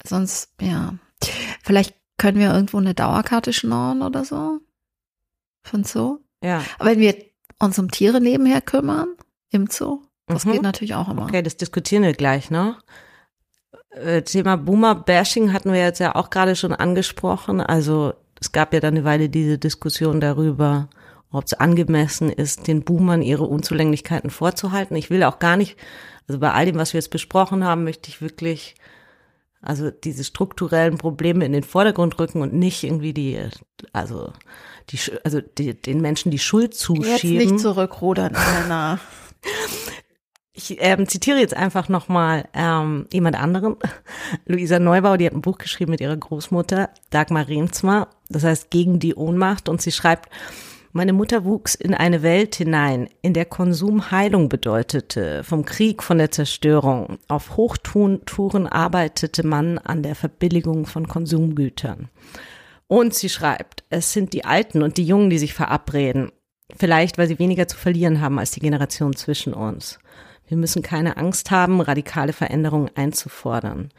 [0.06, 0.96] sonst, ja.
[1.64, 4.60] Vielleicht können wir irgendwo eine Dauerkarte schnorren oder so.
[5.64, 6.20] Von Zoo.
[6.44, 6.62] Ja.
[6.78, 7.16] Aber wenn wir
[7.60, 9.16] uns um Tiere nebenher kümmern,
[9.50, 10.52] im Zoo, das mhm.
[10.54, 11.24] geht natürlich auch immer.
[11.24, 12.82] Okay, das diskutieren wir gleich noch.
[13.92, 17.62] Äh, Thema Boomer-Bashing hatten wir jetzt ja auch gerade schon angesprochen.
[17.62, 20.90] Also es gab ja dann eine Weile diese Diskussion darüber,
[21.32, 24.96] ob es angemessen ist, den Boomern ihre Unzulänglichkeiten vorzuhalten.
[24.96, 25.78] Ich will auch gar nicht,
[26.28, 28.76] also bei all dem, was wir jetzt besprochen haben, möchte ich wirklich
[29.62, 33.38] also diese strukturellen Probleme in den Vordergrund rücken und nicht irgendwie die,
[33.92, 34.32] also
[34.90, 37.42] die, also die, den Menschen die Schuld zuschieben.
[37.42, 39.00] Jetzt nicht zurückrudern, Elena.
[40.52, 43.78] Ich ähm, zitiere jetzt einfach nochmal ähm, jemand anderen.
[44.46, 49.00] Luisa Neubau, die hat ein Buch geschrieben mit ihrer Großmutter, Dagmar Remsmar, das heißt Gegen
[49.00, 49.68] die Ohnmacht.
[49.68, 50.30] Und sie schreibt,
[50.92, 56.18] meine Mutter wuchs in eine Welt hinein, in der Konsum Heilung bedeutete, vom Krieg, von
[56.18, 57.20] der Zerstörung.
[57.28, 62.10] Auf Hochtouren arbeitete man an der Verbilligung von Konsumgütern.
[62.88, 66.32] Und sie schreibt, es sind die Alten und die Jungen, die sich verabreden.
[66.76, 70.00] Vielleicht, weil sie weniger zu verlieren haben als die Generation zwischen uns.
[70.48, 73.90] Wir müssen keine Angst haben, radikale Veränderungen einzufordern.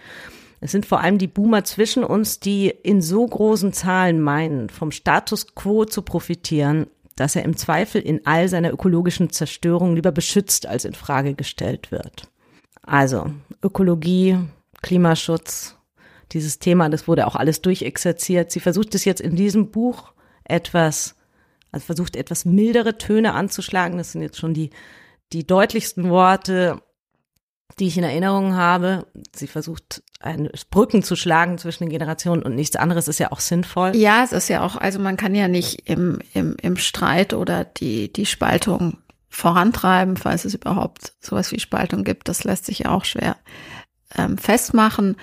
[0.61, 4.90] Es sind vor allem die Boomer zwischen uns, die in so großen Zahlen meinen, vom
[4.90, 10.66] Status quo zu profitieren, dass er im Zweifel in all seiner ökologischen Zerstörung lieber beschützt
[10.66, 12.29] als in Frage gestellt wird.
[12.83, 13.31] Also
[13.62, 14.38] Ökologie,
[14.83, 15.77] Klimaschutz,
[16.33, 18.51] dieses Thema, das wurde auch alles durchexerziert.
[18.51, 20.12] Sie versucht es jetzt in diesem Buch
[20.44, 21.16] etwas,
[21.73, 23.99] also versucht etwas mildere Töne anzuschlagen.
[23.99, 24.70] Das sind jetzt schon die,
[25.33, 26.81] die deutlichsten Worte,
[27.78, 29.06] die ich in Erinnerung habe.
[29.35, 30.02] Sie versucht,
[30.70, 33.96] Brücken zu schlagen zwischen den Generationen und nichts anderes ist ja auch sinnvoll.
[33.96, 37.64] Ja, es ist ja auch, also man kann ja nicht im, im, im Streit oder
[37.64, 42.28] die, die Spaltung vorantreiben, falls es überhaupt sowas wie Spaltung gibt.
[42.28, 43.37] Das lässt sich ja auch schwer
[44.16, 45.16] ähm, festmachen.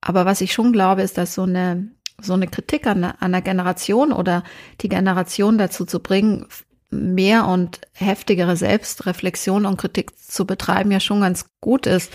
[0.00, 1.88] Aber was ich schon glaube, ist, dass so eine,
[2.20, 4.42] so eine Kritik an, an einer Generation oder
[4.80, 6.46] die Generation dazu zu bringen,
[6.92, 12.12] mehr und heftigere Selbstreflexion und Kritik zu betreiben, ja schon ganz gut ist,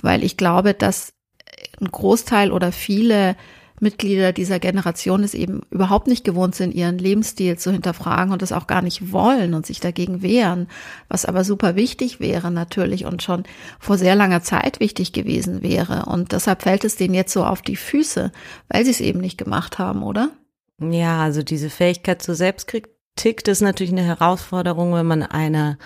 [0.00, 1.12] weil ich glaube, dass
[1.80, 3.36] ein Großteil oder viele
[3.80, 8.52] Mitglieder dieser Generation es eben überhaupt nicht gewohnt sind, ihren Lebensstil zu hinterfragen und das
[8.52, 10.68] auch gar nicht wollen und sich dagegen wehren,
[11.08, 13.42] was aber super wichtig wäre natürlich und schon
[13.80, 16.06] vor sehr langer Zeit wichtig gewesen wäre.
[16.06, 18.30] Und deshalb fällt es denen jetzt so auf die Füße,
[18.68, 20.30] weil sie es eben nicht gemacht haben, oder?
[20.78, 25.78] Ja, also diese Fähigkeit zur Selbstkritik, das ist natürlich eine Herausforderung, wenn man einer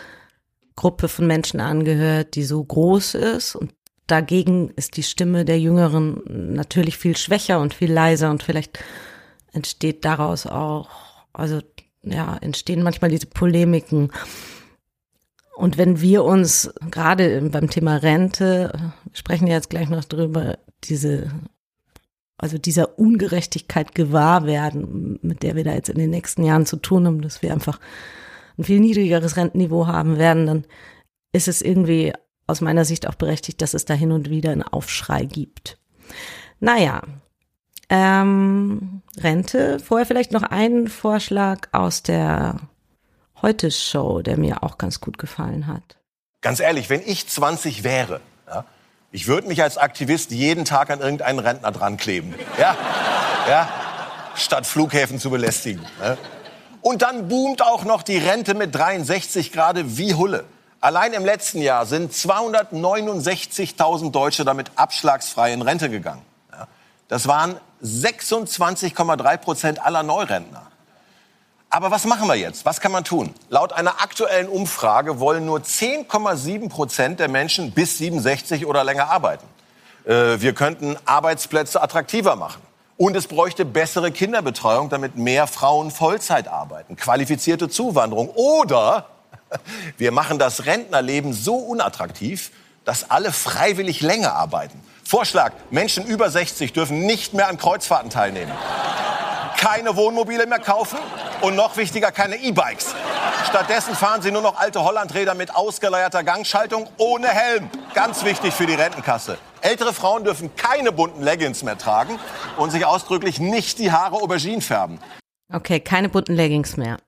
[0.75, 3.73] Gruppe von Menschen angehört, die so groß ist und
[4.07, 6.23] dagegen ist die Stimme der Jüngeren
[6.55, 8.79] natürlich viel schwächer und viel leiser und vielleicht
[9.53, 10.89] entsteht daraus auch,
[11.33, 11.61] also
[12.03, 14.13] ja, entstehen manchmal diese Polemiken.
[15.57, 18.71] Und wenn wir uns gerade beim Thema Rente,
[19.05, 21.31] wir sprechen jetzt gleich noch drüber, diese,
[22.39, 26.77] also dieser Ungerechtigkeit gewahr werden, mit der wir da jetzt in den nächsten Jahren zu
[26.77, 27.81] tun haben, dass wir einfach
[28.59, 30.65] ein viel niedrigeres Rentenniveau haben werden, dann
[31.33, 32.13] ist es irgendwie
[32.47, 35.79] aus meiner Sicht auch berechtigt, dass es da hin und wieder einen Aufschrei gibt.
[36.61, 37.03] Naja,
[37.89, 39.79] ähm, Rente.
[39.79, 42.57] Vorher vielleicht noch einen Vorschlag aus der
[43.43, 45.99] Heute-Show, der mir auch ganz gut gefallen hat.
[46.41, 48.21] Ganz ehrlich, wenn ich 20 wäre,
[49.17, 52.35] ich würde mich als Aktivist jeden Tag an irgendeinen Rentner dran kleben.
[52.59, 52.77] Ja,
[53.49, 53.67] ja,
[54.35, 55.83] statt Flughäfen zu belästigen.
[56.05, 56.19] Ja.
[56.83, 60.45] Und dann boomt auch noch die Rente mit 63 gerade wie Hulle.
[60.83, 66.21] Allein im letzten Jahr sind 269.000 Deutsche damit abschlagsfrei in Rente gegangen.
[67.09, 70.66] Das waren 26,3 Prozent aller Neurentner.
[71.77, 72.65] Aber was machen wir jetzt?
[72.65, 73.35] Was kann man tun?
[73.51, 79.47] Laut einer aktuellen Umfrage wollen nur 10,7 Prozent der Menschen bis 67 oder länger arbeiten.
[80.07, 82.63] Äh, wir könnten Arbeitsplätze attraktiver machen.
[82.97, 89.11] Und es bräuchte bessere Kinderbetreuung, damit mehr Frauen Vollzeit arbeiten, qualifizierte Zuwanderung oder
[89.99, 92.53] wir machen das Rentnerleben so unattraktiv,
[92.87, 94.81] dass alle freiwillig länger arbeiten.
[95.07, 98.51] Vorschlag, Menschen über 60 dürfen nicht mehr an Kreuzfahrten teilnehmen.
[99.57, 100.99] Keine Wohnmobile mehr kaufen
[101.43, 102.93] und noch wichtiger, keine E-Bikes.
[103.49, 107.71] Stattdessen fahren sie nur noch alte Hollandräder mit ausgeleierter Gangschaltung ohne Helm.
[107.95, 109.39] Ganz wichtig für die Rentenkasse.
[109.61, 112.19] Ältere Frauen dürfen keine bunten Leggings mehr tragen
[112.57, 114.99] und sich ausdrücklich nicht die Haare Aubergine färben.
[115.53, 116.99] Okay, keine bunten Leggings mehr.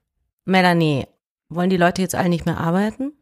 [0.45, 1.09] Melanie,
[1.49, 3.13] wollen die Leute jetzt alle nicht mehr arbeiten?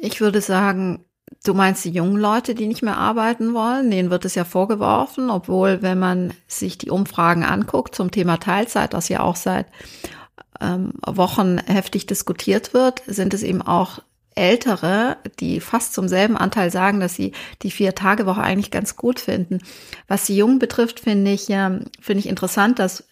[0.00, 1.04] Ich würde sagen,
[1.44, 5.30] du meinst die jungen Leute, die nicht mehr arbeiten wollen, denen wird es ja vorgeworfen,
[5.30, 9.66] obwohl, wenn man sich die Umfragen anguckt zum Thema Teilzeit, das ja auch seit
[10.60, 14.00] ähm, Wochen heftig diskutiert wird, sind es eben auch
[14.34, 19.58] Ältere, die fast zum selben Anteil sagen, dass sie die Vier-Tage-Woche eigentlich ganz gut finden.
[20.06, 23.04] Was die Jungen betrifft, finde ich, ähm, finde ich interessant, dass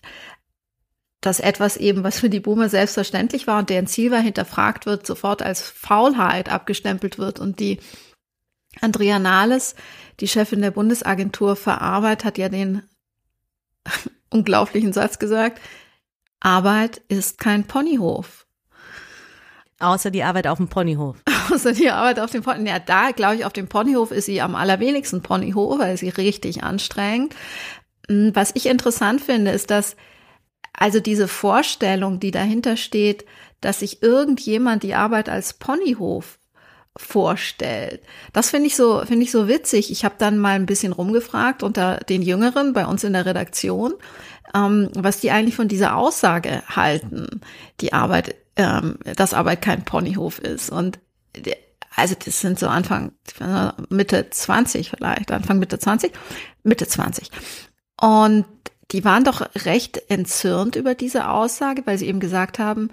[1.22, 5.06] dass etwas eben, was für die Boomer selbstverständlich war und deren Ziel war, hinterfragt wird,
[5.06, 7.40] sofort als Faulheit abgestempelt wird.
[7.40, 7.80] Und die
[8.80, 9.74] Andrea Nahles,
[10.20, 12.82] die Chefin der Bundesagentur für Arbeit, hat ja den
[14.30, 15.60] unglaublichen Satz gesagt,
[16.40, 18.46] Arbeit ist kein Ponyhof.
[19.78, 21.16] Außer die Arbeit auf dem Ponyhof.
[21.52, 22.66] Außer die Arbeit auf dem Ponyhof.
[22.66, 26.62] Ja, da glaube ich, auf dem Ponyhof ist sie am allerwenigsten Ponyhof, weil sie richtig
[26.62, 27.34] anstrengend.
[28.08, 29.96] Hm, was ich interessant finde, ist, dass
[30.72, 33.24] also diese Vorstellung, die dahinter steht,
[33.60, 36.38] dass sich irgendjemand die Arbeit als Ponyhof
[36.96, 38.02] vorstellt.
[38.32, 39.90] Das finde ich so finde ich so witzig.
[39.90, 43.94] Ich habe dann mal ein bisschen rumgefragt unter den Jüngeren bei uns in der Redaktion,
[44.54, 47.40] ähm, was die eigentlich von dieser Aussage halten,
[47.80, 50.70] die Arbeit, ähm, dass Arbeit kein Ponyhof ist.
[50.70, 50.98] Und
[51.94, 53.12] also das sind so Anfang
[53.88, 56.12] Mitte 20 vielleicht, Anfang Mitte 20,
[56.62, 57.30] Mitte 20.
[58.00, 58.44] Und
[58.92, 62.90] die waren doch recht entzürnt über diese Aussage, weil sie eben gesagt haben,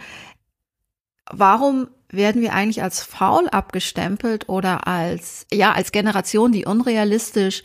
[1.30, 7.64] warum werden wir eigentlich als faul abgestempelt oder als, ja, als Generation, die unrealistisch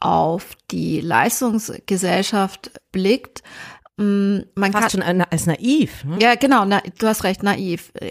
[0.00, 3.42] auf die Leistungsgesellschaft blickt
[3.98, 6.04] Mm, Man Fast schon na- als naiv.
[6.04, 6.18] Ne?
[6.20, 7.92] Ja, genau, na, du hast recht, naiv.
[7.94, 8.10] Äh,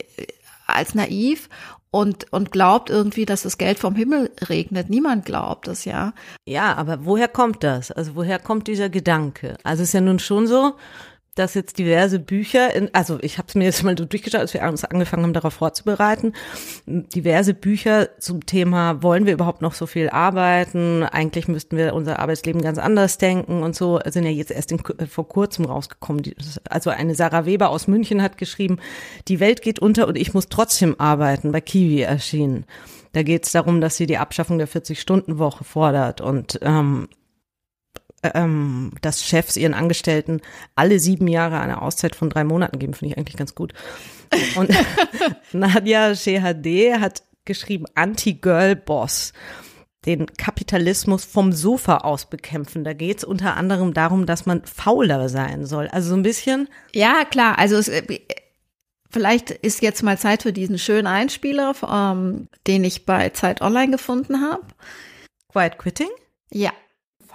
[0.66, 1.48] Als naiv
[1.92, 4.90] und, und glaubt irgendwie, dass das Geld vom Himmel regnet.
[4.90, 6.14] Niemand glaubt das, ja.
[6.44, 7.92] Ja, aber woher kommt das?
[7.92, 9.58] Also woher kommt dieser Gedanke?
[9.64, 10.74] Also es ist ja nun schon so,
[11.36, 14.54] dass jetzt diverse Bücher, in, also ich habe es mir jetzt mal so durchgeschaut, als
[14.54, 16.34] wir uns angefangen haben, darauf vorzubereiten,
[16.88, 21.04] diverse Bücher zum Thema, wollen wir überhaupt noch so viel arbeiten?
[21.04, 24.80] Eigentlich müssten wir unser Arbeitsleben ganz anders denken und so, sind ja jetzt erst in,
[24.80, 26.24] vor kurzem rausgekommen.
[26.70, 28.80] Also eine Sarah Weber aus München hat geschrieben,
[29.28, 32.66] die Welt geht unter und ich muss trotzdem arbeiten, bei Kiwi erschienen.
[33.12, 37.08] Da geht es darum, dass sie die Abschaffung der 40-Stunden-Woche fordert und ähm,
[38.34, 40.42] ähm, dass Chefs ihren Angestellten
[40.76, 43.74] alle sieben Jahre eine Auszeit von drei Monaten geben, finde ich eigentlich ganz gut.
[44.56, 44.70] Und
[45.54, 49.34] Nadja Shehadeh hat geschrieben Anti-Girl-Boss,
[50.06, 52.84] den Kapitalismus vom Sofa aus bekämpfen.
[52.84, 55.88] Da geht es unter anderem darum, dass man fauler sein soll.
[55.88, 58.20] Also so ein bisschen, Ja, klar, also es, äh,
[59.10, 63.92] vielleicht ist jetzt mal Zeit für diesen schönen Einspieler, ähm, den ich bei Zeit Online
[63.92, 64.64] gefunden habe.
[65.52, 66.10] Quiet Quitting.
[66.52, 66.72] Ja.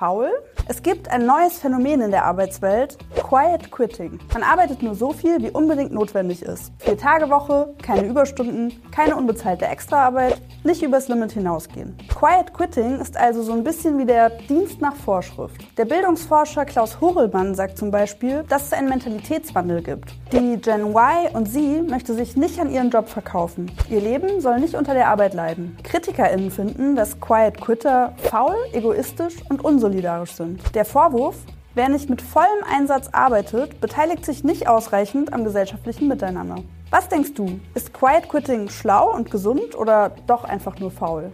[0.01, 0.31] Faul?
[0.67, 4.19] Es gibt ein neues Phänomen in der Arbeitswelt, Quiet Quitting.
[4.33, 6.73] Man arbeitet nur so viel, wie unbedingt notwendig ist.
[6.79, 11.99] Vier Tage Woche, keine Überstunden, keine unbezahlte Extraarbeit, nicht übers Limit hinausgehen.
[12.09, 15.61] Quiet Quitting ist also so ein bisschen wie der Dienst nach Vorschrift.
[15.77, 20.15] Der Bildungsforscher Klaus Horelmann sagt zum Beispiel, dass es einen Mentalitätswandel gibt.
[20.33, 23.71] Die Gen Y und sie möchte sich nicht an ihren Job verkaufen.
[23.91, 25.77] Ihr Leben soll nicht unter der Arbeit leiden.
[25.83, 29.90] KritikerInnen finden, dass Quiet Quitter faul, egoistisch und unsolidarisch
[30.37, 30.75] sind.
[30.75, 31.37] Der Vorwurf,
[31.75, 36.63] wer nicht mit vollem Einsatz arbeitet, beteiligt sich nicht ausreichend am gesellschaftlichen Miteinander.
[36.91, 37.61] Was denkst du?
[37.75, 41.31] Ist Quiet Quitting schlau und gesund oder doch einfach nur faul?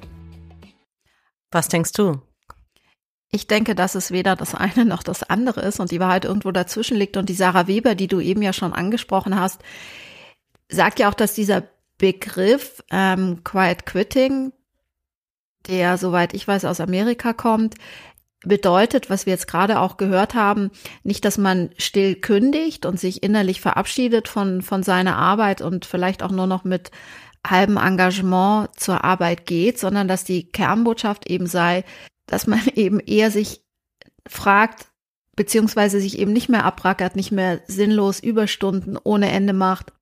[1.51, 2.21] Was denkst du?
[3.33, 6.53] Ich denke, dass es weder das eine noch das andere ist und die Wahrheit irgendwo
[6.53, 7.17] dazwischen liegt.
[7.17, 9.63] Und die Sarah Weber, die du eben ja schon angesprochen hast,
[10.69, 11.65] sagt ja auch, dass dieser
[11.99, 14.53] Begriff ähm, Quiet Quitting,
[15.67, 17.75] der, soweit ich weiß, aus Amerika kommt,
[18.49, 20.71] bedeutet, was wir jetzt gerade auch gehört haben,
[21.03, 26.23] nicht, dass man still kündigt und sich innerlich verabschiedet von, von seiner Arbeit und vielleicht
[26.23, 26.91] auch nur noch mit
[27.47, 31.85] halbem Engagement zur Arbeit geht, sondern dass die Kernbotschaft eben sei,
[32.27, 33.63] dass man eben eher sich
[34.29, 34.87] fragt,
[35.37, 39.93] beziehungsweise sich eben nicht mehr abrackert, nicht mehr sinnlos Überstunden ohne Ende macht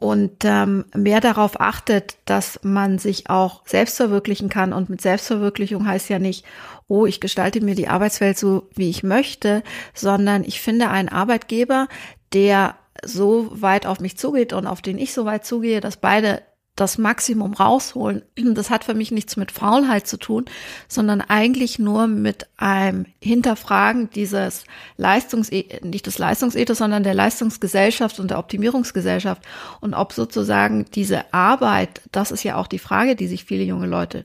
[0.00, 4.72] und ähm, mehr darauf achtet, dass man sich auch selbst verwirklichen kann.
[4.72, 6.44] Und mit Selbstverwirklichung heißt ja nicht,
[6.86, 9.62] oh, ich gestalte mir die Arbeitswelt so, wie ich möchte,
[9.94, 11.88] sondern ich finde einen Arbeitgeber,
[12.32, 16.42] der so weit auf mich zugeht und auf den ich so weit zugehe, dass beide
[16.80, 18.22] das Maximum rausholen.
[18.58, 20.46] Das hat für mich nichts mit Faulheit zu tun,
[20.88, 24.64] sondern eigentlich nur mit einem Hinterfragen dieses
[24.96, 29.42] Leistungs, nicht des Leistungsethos, sondern der Leistungsgesellschaft und der Optimierungsgesellschaft.
[29.80, 33.86] Und ob sozusagen diese Arbeit, das ist ja auch die Frage, die sich viele junge
[33.86, 34.24] Leute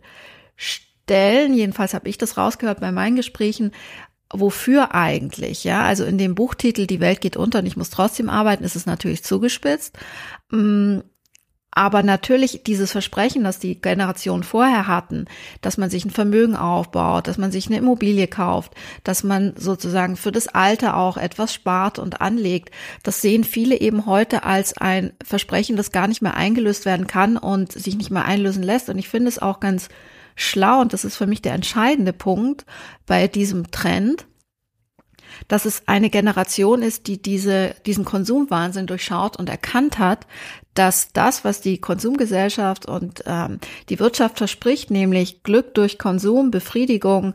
[0.56, 1.54] stellen.
[1.54, 3.72] Jedenfalls habe ich das rausgehört bei meinen Gesprächen.
[4.32, 5.64] Wofür eigentlich?
[5.64, 8.76] Ja, also in dem Buchtitel Die Welt geht unter und ich muss trotzdem arbeiten, ist
[8.76, 9.96] es natürlich zugespitzt.
[11.76, 15.26] Aber natürlich dieses Versprechen, das die Generationen vorher hatten,
[15.62, 20.16] dass man sich ein Vermögen aufbaut, dass man sich eine Immobilie kauft, dass man sozusagen
[20.16, 22.70] für das Alter auch etwas spart und anlegt,
[23.02, 27.38] das sehen viele eben heute als ein Versprechen, das gar nicht mehr eingelöst werden kann
[27.38, 28.90] und sich nicht mehr einlösen lässt.
[28.90, 29.90] Und ich finde es auch ganz
[30.36, 32.66] schlau, und das ist für mich der entscheidende Punkt
[33.08, 34.28] bei diesem Trend,
[35.48, 40.28] dass es eine Generation ist, die diese, diesen Konsumwahnsinn durchschaut und erkannt hat,
[40.74, 47.34] dass das, was die Konsumgesellschaft und ähm, die Wirtschaft verspricht, nämlich Glück durch Konsum, Befriedigung,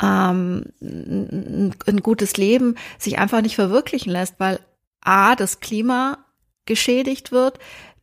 [0.00, 4.60] ähm, ein, ein gutes Leben, sich einfach nicht verwirklichen lässt, weil
[5.00, 6.18] a, das Klima
[6.66, 7.58] geschädigt wird,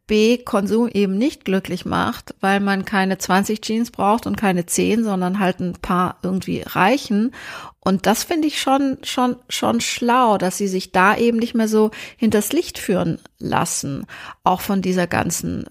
[0.05, 5.03] B, Konsum eben nicht glücklich macht, weil man keine 20 Jeans braucht und keine 10,
[5.05, 7.31] sondern halt ein paar irgendwie reichen.
[7.83, 11.67] Und das finde ich schon, schon, schon schlau, dass sie sich da eben nicht mehr
[11.67, 14.05] so hinters Licht führen lassen,
[14.43, 15.65] auch von dieser ganzen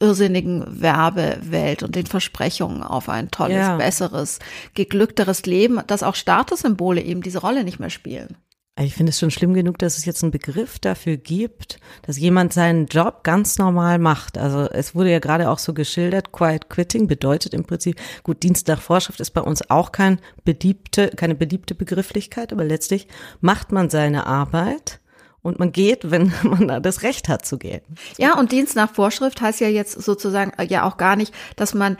[0.00, 3.76] irrsinnigen Werbewelt und den Versprechungen auf ein tolles, Ja.
[3.76, 4.38] besseres,
[4.74, 8.38] geglückteres Leben, dass auch Statussymbole eben diese Rolle nicht mehr spielen.
[8.82, 12.52] Ich finde es schon schlimm genug, dass es jetzt einen Begriff dafür gibt, dass jemand
[12.52, 14.38] seinen Job ganz normal macht.
[14.38, 18.68] Also es wurde ja gerade auch so geschildert, Quiet Quitting bedeutet im Prinzip, gut, Dienst
[18.68, 23.06] nach Vorschrift ist bei uns auch kein beliebte, keine beliebte Begrifflichkeit, aber letztlich
[23.40, 25.00] macht man seine Arbeit
[25.42, 27.82] und man geht, wenn man da das Recht hat zu gehen.
[28.16, 31.74] Ja, und Dienst nach Vorschrift heißt ja jetzt sozusagen äh, ja auch gar nicht, dass
[31.74, 31.98] man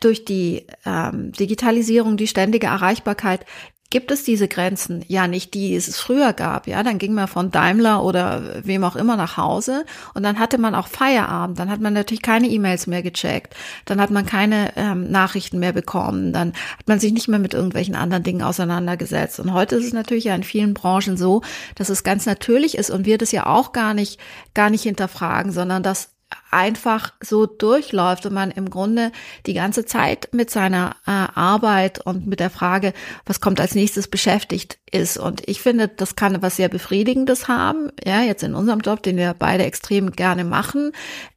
[0.00, 3.46] durch die ähm, Digitalisierung, die ständige Erreichbarkeit
[3.90, 5.04] gibt es diese Grenzen.
[5.08, 6.66] Ja, nicht die, es früher gab.
[6.66, 9.84] Ja, dann ging man von Daimler oder wem auch immer nach Hause
[10.14, 11.58] und dann hatte man auch Feierabend.
[11.58, 13.54] Dann hat man natürlich keine E-Mails mehr gecheckt.
[13.84, 16.32] Dann hat man keine ähm, Nachrichten mehr bekommen.
[16.32, 19.38] Dann hat man sich nicht mehr mit irgendwelchen anderen Dingen auseinandergesetzt.
[19.40, 21.42] Und heute ist es natürlich ja in vielen Branchen so,
[21.76, 24.18] dass es ganz natürlich ist und wir das ja auch gar nicht,
[24.54, 26.15] gar nicht hinterfragen, sondern dass
[26.50, 29.12] einfach so durchläuft und man im Grunde
[29.46, 32.92] die ganze Zeit mit seiner äh, Arbeit und mit der Frage,
[33.24, 35.18] was kommt als nächstes beschäftigt ist.
[35.18, 37.90] Und ich finde, das kann was sehr Befriedigendes haben.
[38.04, 40.92] Ja, jetzt in unserem Job, den wir beide extrem gerne machen,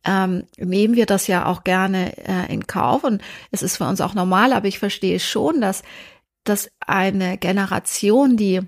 [0.05, 3.03] ähm, nehmen wir das ja auch gerne äh, in Kauf.
[3.03, 3.21] Und
[3.51, 5.83] es ist für uns auch normal, aber ich verstehe schon, dass,
[6.45, 8.61] dass eine Generation, die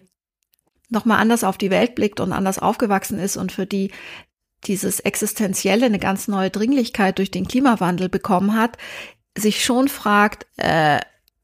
[0.89, 3.91] nochmal anders auf die Welt blickt und anders aufgewachsen ist und für die
[4.65, 8.77] dieses Existenzielle eine ganz neue Dringlichkeit durch den Klimawandel bekommen hat,
[9.37, 10.99] sich schon fragt, äh,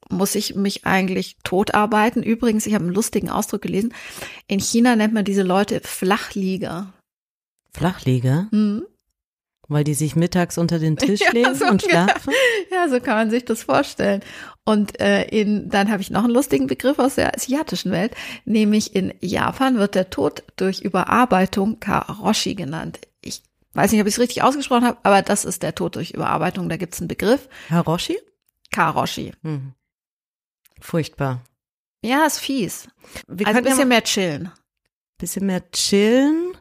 [0.09, 2.23] muss ich mich eigentlich totarbeiten?
[2.23, 3.93] Übrigens, ich habe einen lustigen Ausdruck gelesen.
[4.47, 6.93] In China nennt man diese Leute Flachlieger.
[7.73, 8.47] Flachlieger?
[8.51, 8.83] Mhm.
[9.69, 12.33] Weil die sich mittags unter den Tisch legen ja, so und schlafen?
[12.71, 14.21] Ja, so kann man sich das vorstellen.
[14.63, 18.13] Und äh, in, dann habe ich noch einen lustigen Begriff aus der asiatischen Welt,
[18.45, 22.99] nämlich in Japan wird der Tod durch Überarbeitung Karoshi genannt.
[23.77, 26.69] Weiß nicht, ob ich es richtig ausgesprochen habe, aber das ist der Tod durch Überarbeitung.
[26.69, 27.47] Da gibt es einen Begriff.
[27.69, 28.17] Karoshi?
[28.71, 29.33] Karoshi.
[29.43, 29.73] Hm.
[30.81, 31.41] Furchtbar.
[32.03, 32.87] Ja, ist fies.
[33.27, 34.51] Wir also ein bisschen ja mehr chillen.
[35.17, 36.57] Bisschen mehr chillen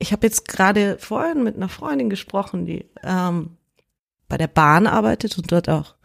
[0.00, 3.56] ich habe jetzt gerade vorhin mit einer Freundin gesprochen, die ähm,
[4.28, 5.96] bei der Bahn arbeitet und dort auch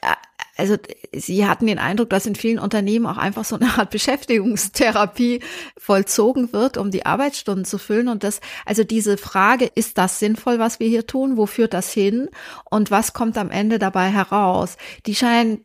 [0.00, 0.14] äh,
[0.56, 0.76] also
[1.12, 5.40] sie hatten den Eindruck, dass in vielen Unternehmen auch einfach so eine Art Beschäftigungstherapie
[5.76, 8.08] vollzogen wird, um die Arbeitsstunden zu füllen.
[8.08, 11.36] Und das, also diese Frage, ist das sinnvoll, was wir hier tun?
[11.36, 12.28] Wo führt das hin?
[12.64, 14.76] Und was kommt am Ende dabei heraus?
[15.06, 15.64] Die scheinen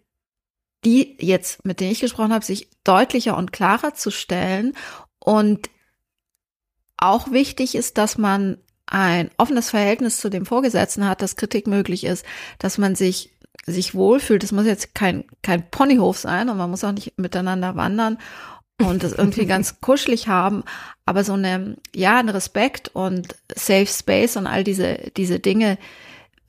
[0.85, 4.73] die jetzt, mit denen ich gesprochen habe, sich deutlicher und klarer zu stellen.
[5.19, 5.69] Und
[6.97, 12.05] auch wichtig ist, dass man ein offenes Verhältnis zu dem Vorgesetzten hat, dass Kritik möglich
[12.05, 12.25] ist,
[12.57, 13.31] dass man sich
[13.71, 14.43] sich wohlfühlt.
[14.43, 18.17] Es muss jetzt kein, kein Ponyhof sein und man muss auch nicht miteinander wandern
[18.81, 20.63] und das irgendwie ganz kuschelig haben,
[21.05, 25.77] aber so eine, ja, ein Respekt und Safe Space und all diese, diese Dinge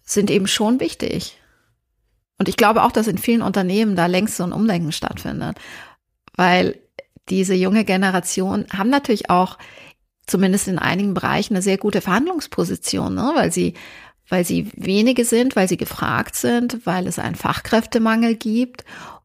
[0.02, 1.38] sind eben schon wichtig.
[2.38, 5.58] Und ich glaube auch, dass in vielen Unternehmen da längst so ein Umdenken stattfindet,
[6.36, 6.78] weil
[7.28, 9.58] diese junge Generation haben natürlich auch
[10.26, 13.32] zumindest in einigen Bereichen eine sehr gute Verhandlungsposition, ne?
[13.34, 13.74] weil sie
[14.30, 18.84] weil sie wenige sind, weil sie gefragt sind, weil es einen Fachkräftemangel gibt.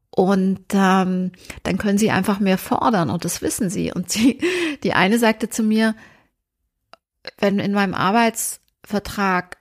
[0.10, 1.32] Und ähm,
[1.64, 3.93] dann können sie einfach mehr fordern und das wissen sie.
[3.93, 4.39] Und sie,
[4.84, 5.95] die eine sagte zu mir,
[7.38, 9.58] wenn in meinem Arbeitsvertrag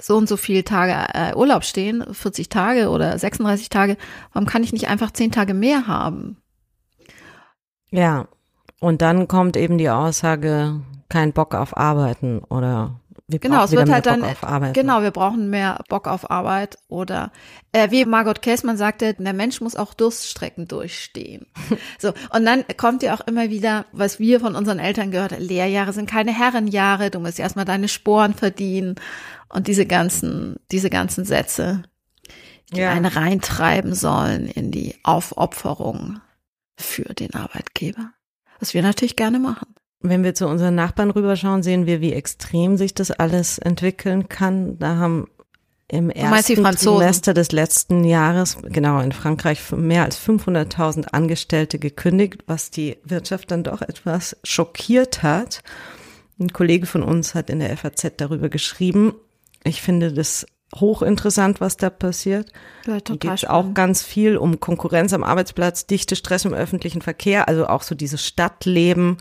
[0.00, 3.96] so und so viele Tage äh, Urlaub stehen, 40 Tage oder 36 Tage,
[4.32, 6.38] warum kann ich nicht einfach 10 Tage mehr haben?
[7.90, 8.26] Ja,
[8.80, 10.80] und dann kommt eben die Aussage,
[11.12, 12.98] keinen Bock auf Arbeiten oder
[13.28, 14.24] wir genau, es wird halt dann
[14.72, 17.32] genau, wir brauchen mehr Bock auf Arbeit oder
[17.72, 21.46] äh, wie Margot Käßmann sagte, der Mensch muss auch Durststrecken durchstehen.
[21.98, 25.92] so und dann kommt ja auch immer wieder, was wir von unseren Eltern gehört, Lehrjahre
[25.92, 28.96] sind keine Herrenjahre, du musst erstmal deine Sporen verdienen
[29.48, 31.82] und diese ganzen diese ganzen Sätze.
[32.72, 32.90] die Ja.
[32.90, 36.20] einen reintreiben sollen in die Aufopferung
[36.76, 38.12] für den Arbeitgeber.
[38.58, 39.74] Was wir natürlich gerne machen.
[40.02, 44.78] Wenn wir zu unseren Nachbarn rüberschauen, sehen wir, wie extrem sich das alles entwickeln kann.
[44.78, 45.28] Da haben
[45.92, 46.64] im ersten?
[46.64, 53.50] Trimester des letzten Jahres, genau in Frankreich, mehr als 500.000 Angestellte gekündigt, was die Wirtschaft
[53.50, 55.62] dann doch etwas schockiert hat.
[56.40, 59.14] Ein Kollege von uns hat in der FAZ darüber geschrieben.
[59.64, 62.50] Ich finde das hochinteressant, was da passiert.
[62.86, 67.02] Ja, Da geht es auch ganz viel um Konkurrenz am Arbeitsplatz, dichte Stress im öffentlichen
[67.02, 69.18] Verkehr, also auch so dieses Stadtleben,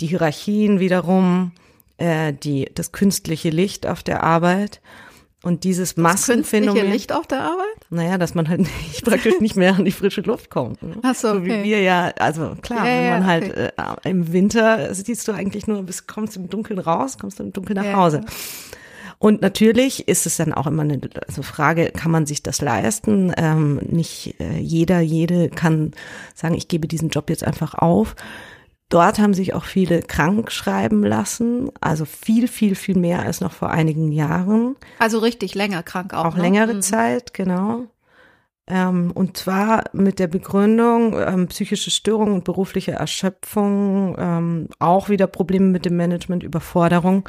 [0.00, 1.52] die Hierarchien wiederum,
[1.98, 4.80] äh, die, das künstliche Licht auf der Arbeit
[5.42, 6.90] und dieses Künstliche Massenphänomen.
[6.90, 7.66] Licht auf der Arbeit?
[7.90, 10.82] Naja, dass man halt nicht, praktisch nicht mehr an die frische Luft kommt.
[10.82, 10.96] Ne?
[11.02, 11.64] Ach so, so wie okay.
[11.64, 13.68] wir ja, also klar, Ja, wenn ja, man halt okay.
[14.04, 17.52] äh, im Winter siehst du eigentlich nur, bis kommst im Dunkeln raus, kommst du im
[17.52, 17.96] Dunkeln nach Ja.
[17.96, 18.20] Hause.
[19.20, 23.32] Und natürlich ist es dann auch immer eine also Frage, kann man sich das leisten?
[23.36, 25.92] Ähm, nicht äh, jeder, jede kann
[26.36, 28.14] sagen, ich gebe diesen Job jetzt einfach auf.
[28.88, 33.52] Dort haben sich auch viele krank schreiben lassen, also viel, viel, viel mehr als noch
[33.52, 34.76] vor einigen Jahren.
[34.98, 36.24] Also richtig länger krank auch.
[36.24, 36.42] Auch ne?
[36.42, 36.82] längere Mhm.
[36.82, 37.84] Zeit, genau.
[38.66, 45.26] Ähm, und zwar mit der Begründung, ähm, psychische Störungen und berufliche Erschöpfung, ähm, auch wieder
[45.26, 47.28] Probleme mit dem Management, Überforderung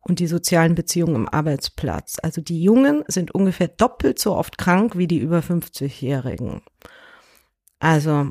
[0.00, 2.18] und die sozialen Beziehungen im Arbeitsplatz.
[2.22, 6.62] Also die Jungen sind ungefähr doppelt so oft krank wie die über 50-Jährigen.
[7.78, 8.30] Also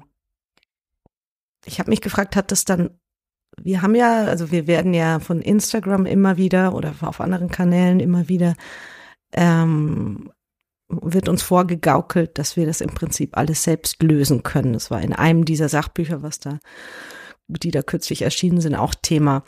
[1.65, 2.91] ich habe mich gefragt, hat das dann,
[3.61, 7.99] wir haben ja, also wir werden ja von Instagram immer wieder oder auf anderen Kanälen
[7.99, 8.55] immer wieder
[9.33, 10.31] ähm,
[10.89, 14.73] wird uns vorgegaukelt, dass wir das im Prinzip alles selbst lösen können.
[14.73, 16.59] Das war in einem dieser Sachbücher, was da,
[17.47, 19.43] die da kürzlich erschienen sind, auch Thema.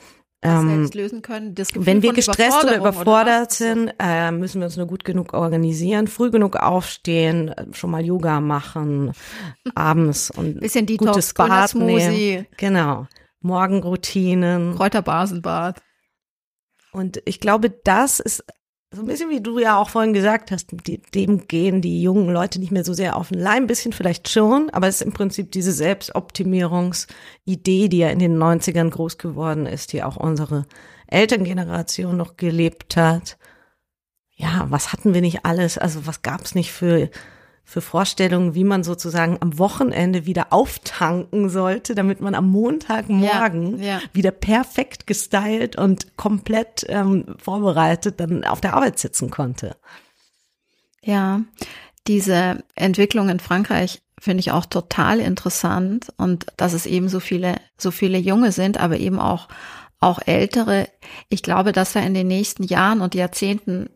[0.46, 1.56] Ähm, lösen können.
[1.76, 3.58] Wenn wir gestresst oder überfordert was?
[3.58, 8.04] sind, äh, müssen wir uns nur gut genug organisieren, früh genug aufstehen, äh, schon mal
[8.04, 9.14] Yoga machen,
[9.76, 12.48] abends und Bisschen Detox, gutes Bad nehmen.
[12.58, 13.08] Genau.
[13.42, 14.76] Morgenroutinen.
[14.76, 15.82] Kräuterbasenbad.
[16.92, 18.44] Und ich glaube, das ist
[18.96, 20.74] so ein bisschen wie du ja auch vorhin gesagt hast,
[21.14, 24.30] dem gehen die jungen Leute nicht mehr so sehr auf den Leim, ein bisschen vielleicht
[24.30, 29.66] schon, aber es ist im Prinzip diese Selbstoptimierungsidee, die ja in den 90ern groß geworden
[29.66, 30.66] ist, die auch unsere
[31.08, 33.38] Elterngeneration noch gelebt hat.
[34.36, 35.78] Ja, was hatten wir nicht alles?
[35.78, 37.10] Also was gab es nicht für
[37.68, 43.86] für Vorstellungen, wie man sozusagen am Wochenende wieder auftanken sollte, damit man am Montagmorgen Ja,
[43.86, 44.02] ja.
[44.14, 49.76] wieder perfekt gestylt und komplett ähm, vorbereitet dann auf der Arbeit sitzen konnte.
[51.02, 51.42] Ja,
[52.08, 57.56] diese Entwicklung in Frankreich finde ich auch total interessant und dass es eben so viele,
[57.78, 59.48] so viele Junge sind, aber eben auch,
[60.00, 60.88] auch ältere.
[61.30, 63.90] Ich glaube, dass da in den nächsten Jahren und Jahrzehnten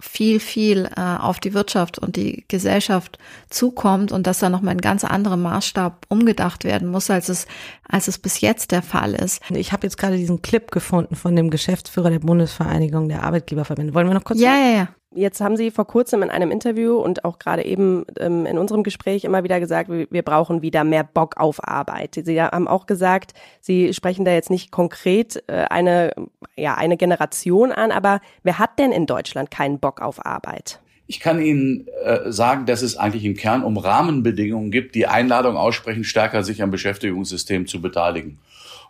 [0.00, 3.18] viel, viel äh, auf die Wirtschaft und die Gesellschaft
[3.50, 7.46] zukommt und dass da nochmal ein ganz anderer Maßstab umgedacht werden muss, als es,
[7.88, 9.42] als es bis jetzt der Fall ist.
[9.50, 13.94] Ich habe jetzt gerade diesen Clip gefunden von dem Geschäftsführer der Bundesvereinigung der Arbeitgeberverbände.
[13.94, 14.40] Wollen wir noch kurz?
[14.40, 14.88] Ja, ja, ja.
[15.12, 18.84] Jetzt haben Sie vor kurzem in einem Interview und auch gerade eben ähm, in unserem
[18.84, 22.20] Gespräch immer wieder gesagt, wir, brauchen wieder mehr Bock auf Arbeit.
[22.22, 26.12] Sie haben auch gesagt, Sie sprechen da jetzt nicht konkret äh, eine,
[26.56, 30.80] ja, eine Generation an, aber wer hat denn in Deutschland keinen Bock auf Arbeit?
[31.08, 35.56] Ich kann Ihnen äh, sagen, dass es eigentlich im Kern um Rahmenbedingungen gibt, die Einladung
[35.56, 38.38] aussprechen, stärker sich am Beschäftigungssystem zu beteiligen.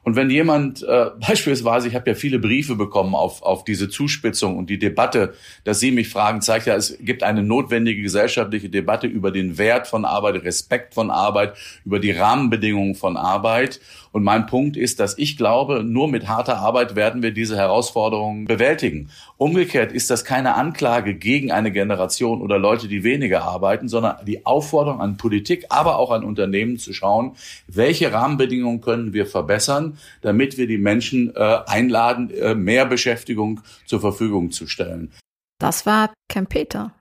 [0.02, 4.56] Und wenn jemand äh, beispielsweise, ich habe ja viele Briefe bekommen auf, auf diese Zuspitzung
[4.56, 5.34] und die Debatte,
[5.64, 9.86] dass Sie mich fragen, zeigt ja, es gibt eine notwendige gesellschaftliche Debatte über den Wert
[9.86, 13.80] von Arbeit, Respekt von Arbeit, über die Rahmenbedingungen von Arbeit.
[14.12, 18.46] Und mein Punkt ist, dass ich glaube, nur mit harter Arbeit werden wir diese Herausforderungen
[18.46, 19.10] bewältigen.
[19.36, 24.44] Umgekehrt ist das keine Anklage gegen eine Generation oder Leute, die weniger arbeiten, sondern die
[24.46, 27.36] Aufforderung an Politik, aber auch an Unternehmen zu schauen,
[27.68, 34.00] welche Rahmenbedingungen können wir verbessern, damit wir die Menschen äh, einladen, äh, mehr Beschäftigung zur
[34.00, 35.12] Verfügung zu stellen.
[35.60, 36.92] Das war Kempeter.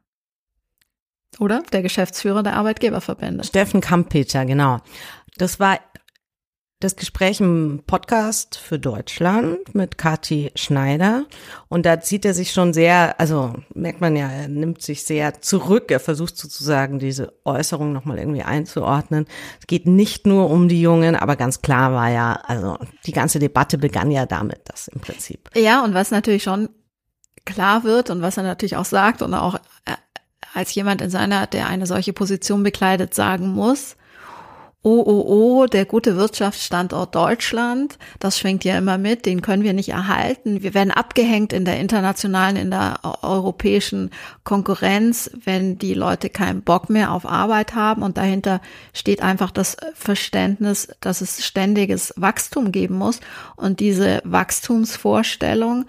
[1.39, 1.63] Oder?
[1.71, 3.43] Der Geschäftsführer der Arbeitgeberverbände.
[3.43, 4.79] Steffen Kampeter, genau.
[5.37, 5.79] Das war
[6.81, 11.25] das Gespräch im Podcast für Deutschland mit Kati Schneider.
[11.67, 15.41] Und da zieht er sich schon sehr, also merkt man ja, er nimmt sich sehr
[15.41, 15.91] zurück.
[15.91, 19.25] Er versucht sozusagen diese Äußerung nochmal irgendwie einzuordnen.
[19.59, 23.39] Es geht nicht nur um die Jungen, aber ganz klar war ja, also die ganze
[23.39, 25.49] Debatte begann ja damit, dass im Prinzip.
[25.57, 26.69] Ja, und was natürlich schon
[27.43, 29.95] klar wird und was er natürlich auch sagt und auch äh,
[30.53, 33.97] als jemand in seiner, der eine solche Position bekleidet, sagen muss,
[34.81, 39.73] oh, oh, oh, der gute Wirtschaftsstandort Deutschland, das schwingt ja immer mit, den können wir
[39.73, 40.63] nicht erhalten.
[40.63, 44.11] Wir werden abgehängt in der internationalen, in der europäischen
[44.45, 48.61] Konkurrenz, wenn die Leute keinen Bock mehr auf Arbeit haben und dahinter
[48.93, 53.19] steht einfach das Verständnis, dass es ständiges Wachstum geben muss
[53.57, 55.85] und diese Wachstumsvorstellung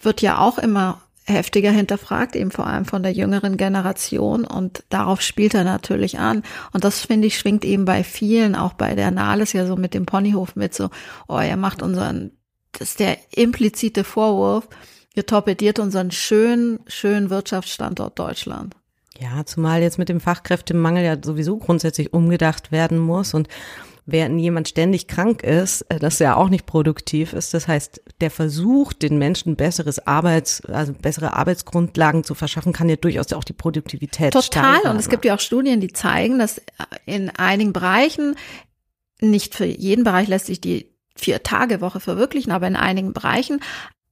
[0.00, 5.20] wird ja auch immer heftiger hinterfragt, eben vor allem von der jüngeren Generation und darauf
[5.20, 6.42] spielt er natürlich an.
[6.72, 9.94] Und das finde ich schwingt eben bei vielen, auch bei der Nahles ja so mit
[9.94, 10.90] dem Ponyhof mit so,
[11.28, 12.32] oh, er macht unseren,
[12.72, 14.68] das ist der implizite Vorwurf,
[15.14, 18.74] ihr torpediert unseren schönen, schönen Wirtschaftsstandort Deutschland.
[19.18, 23.48] Ja, zumal jetzt mit dem Fachkräftemangel ja sowieso grundsätzlich umgedacht werden muss und
[24.10, 27.52] während jemand ständig krank ist, äh, das ja auch nicht produktiv ist.
[27.52, 32.96] Das heißt, der Versuch, den Menschen besseres Arbeits, also bessere Arbeitsgrundlagen zu verschaffen, kann ja
[32.96, 34.76] durchaus auch die Produktivität Total.
[34.76, 34.92] steigern.
[34.92, 36.60] Und es gibt ja auch Studien, die zeigen, dass
[37.04, 38.34] in einigen Bereichen,
[39.20, 43.60] nicht für jeden Bereich lässt sich die Vier-Tage-Woche verwirklichen, aber in einigen Bereichen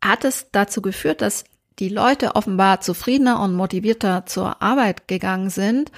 [0.05, 1.45] hat es dazu geführt, dass
[1.79, 5.91] die Leute offenbar zufriedener und motivierter zur Arbeit gegangen sind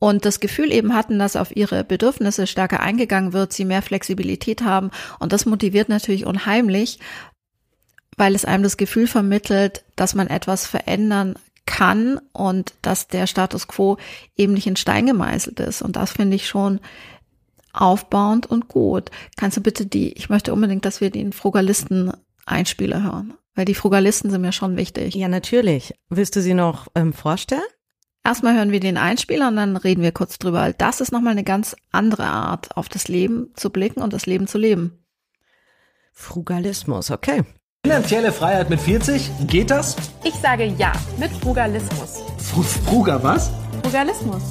[0.00, 4.62] und das Gefühl eben hatten, dass auf ihre Bedürfnisse stärker eingegangen wird, sie mehr Flexibilität
[4.62, 4.90] haben.
[5.20, 6.98] Und das motiviert natürlich unheimlich,
[8.16, 11.34] weil es einem das Gefühl vermittelt, dass man etwas verändern
[11.66, 13.98] kann und dass der Status quo
[14.36, 15.82] eben nicht in Stein gemeißelt ist.
[15.82, 16.80] Und das finde ich schon
[17.74, 19.10] aufbauend und gut.
[19.36, 22.12] Kannst du bitte die, ich möchte unbedingt, dass wir den Frugalisten
[22.46, 25.14] Einspieler hören, weil die Frugalisten sind mir schon wichtig.
[25.14, 25.94] Ja, natürlich.
[26.08, 27.60] Willst du sie noch ähm, vorstellen?
[28.22, 30.72] Erstmal hören wir den Einspieler und dann reden wir kurz drüber.
[30.76, 34.46] Das ist nochmal eine ganz andere Art, auf das Leben zu blicken und das Leben
[34.46, 35.04] zu leben.
[36.12, 37.44] Frugalismus, okay.
[37.86, 39.96] Finanzielle Freiheit mit 40, geht das?
[40.22, 42.22] Ich sage ja, mit Frugalismus.
[42.36, 43.50] Fr Fruga was?
[43.82, 44.42] Frugalismus.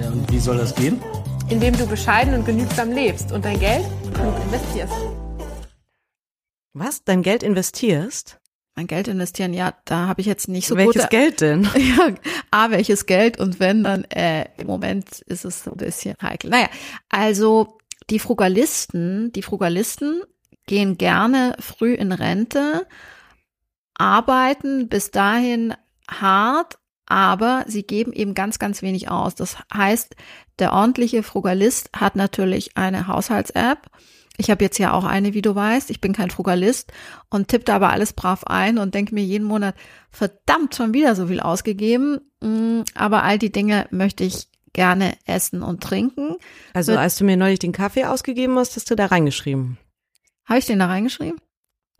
[0.00, 1.02] Äh, und wie soll das gehen?
[1.48, 4.94] Indem du bescheiden und genügsam lebst und dein Geld klug investierst.
[6.72, 7.02] Was?
[7.02, 8.37] Dein Geld investierst?
[8.78, 11.68] Mein Geld investieren, ja, da habe ich jetzt nicht so Welches gute, Geld denn?
[11.76, 12.14] Ja,
[12.52, 16.48] A, welches Geld und wenn, dann äh, im Moment ist es so ein bisschen heikel.
[16.48, 16.68] Naja,
[17.08, 20.22] also die Frugalisten, die Frugalisten
[20.66, 22.86] gehen gerne früh in Rente,
[23.94, 25.74] arbeiten bis dahin
[26.08, 29.34] hart, aber sie geben eben ganz, ganz wenig aus.
[29.34, 30.14] Das heißt,
[30.60, 33.90] der ordentliche Frugalist hat natürlich eine Haushalts-App,
[34.38, 35.90] ich habe jetzt ja auch eine, wie du weißt.
[35.90, 36.92] Ich bin kein Frugalist
[37.28, 39.74] und tippe da aber alles brav ein und denke mir jeden Monat,
[40.10, 42.20] verdammt, schon wieder so viel ausgegeben.
[42.40, 46.36] Mm, aber all die Dinge möchte ich gerne essen und trinken.
[46.72, 49.76] Also als du mir neulich den Kaffee ausgegeben hast, hast du da reingeschrieben.
[50.44, 51.40] Habe ich den da reingeschrieben?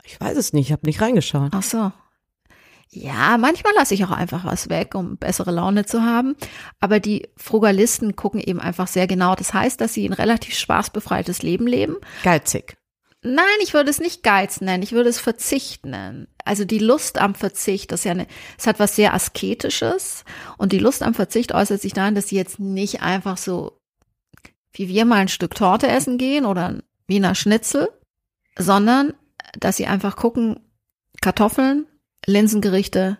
[0.05, 1.51] Ich weiß es nicht, ich habe nicht reingeschaut.
[1.53, 1.91] Ach so.
[2.91, 6.35] Ja, manchmal lasse ich auch einfach was weg, um bessere Laune zu haben.
[6.79, 9.35] Aber die Frugalisten gucken eben einfach sehr genau.
[9.35, 11.97] Das heißt, dass sie ein relativ spaßbefreites Leben leben.
[12.23, 12.77] Geizig.
[13.21, 16.29] Nein, ich würde es nicht Geiz nennen, ich würde es Verzicht nennen.
[16.45, 18.27] Also die Lust am Verzicht, das ist ja eine,
[18.57, 20.23] es hat was sehr Asketisches.
[20.57, 23.77] Und die Lust am Verzicht äußert sich darin, dass sie jetzt nicht einfach so,
[24.71, 27.89] wie wir mal ein Stück Torte essen gehen oder ein Wiener Schnitzel,
[28.57, 29.13] sondern
[29.59, 30.61] dass sie einfach gucken,
[31.21, 31.87] Kartoffeln,
[32.29, 33.17] Linsengerichte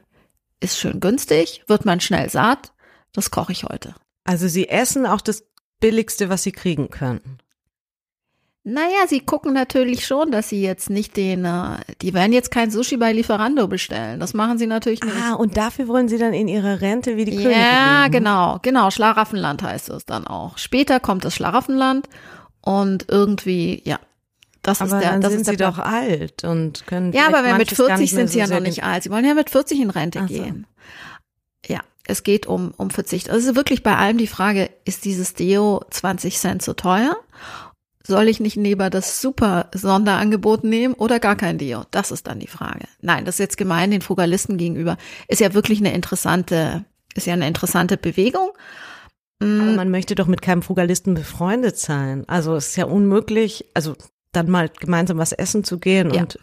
[0.60, 2.74] ist schön günstig, wird man schnell satt.
[3.14, 3.96] Das koche ich heute.
[4.24, 5.44] Also Sie essen auch das
[5.80, 7.38] Billigste, was Sie kriegen könnten.
[8.66, 12.70] Naja, sie gucken natürlich schon, dass sie jetzt nicht den, äh, die werden jetzt kein
[12.70, 14.20] Sushi bei Lieferando bestellen.
[14.20, 15.16] Das machen sie natürlich nicht.
[15.16, 18.12] Ah, und dafür wollen sie dann in ihre Rente wie die Könige Ja, leben.
[18.12, 18.92] genau, genau.
[18.92, 20.58] Schlaraffenland heißt es dann auch.
[20.58, 22.10] Später kommt das Schlaraffenland
[22.62, 23.98] und irgendwie, ja,
[24.70, 25.74] das aber ist der, dann das sind ist der sie Plan.
[25.74, 27.14] doch alt und können.
[27.14, 28.84] Ja, aber wenn mit manches gar 40 nicht mehr sind sie ja so noch nicht
[28.84, 29.04] alt.
[29.04, 30.26] Sie wollen ja mit 40 in Rente so.
[30.28, 30.66] gehen.
[31.68, 33.30] Ja, es geht um, um Verzicht.
[33.30, 37.16] Also es ist wirklich bei allem die Frage, ist dieses Deo 20 Cent zu teuer?
[38.06, 41.84] Soll ich nicht lieber das super Sonderangebot nehmen oder gar kein Deo?
[41.92, 42.88] Das ist dann die Frage.
[43.02, 44.98] Nein, das ist jetzt gemein den Frugalisten gegenüber.
[45.28, 48.50] Ist ja wirklich eine interessante, ist ja eine interessante Bewegung.
[49.40, 52.24] Mm, Aber man möchte doch mit keinem Frugalisten befreundet sein.
[52.28, 53.96] Also es ist ja unmöglich, also
[54.32, 56.22] dann mal gemeinsam was essen zu gehen Ja.
[56.22, 56.40] und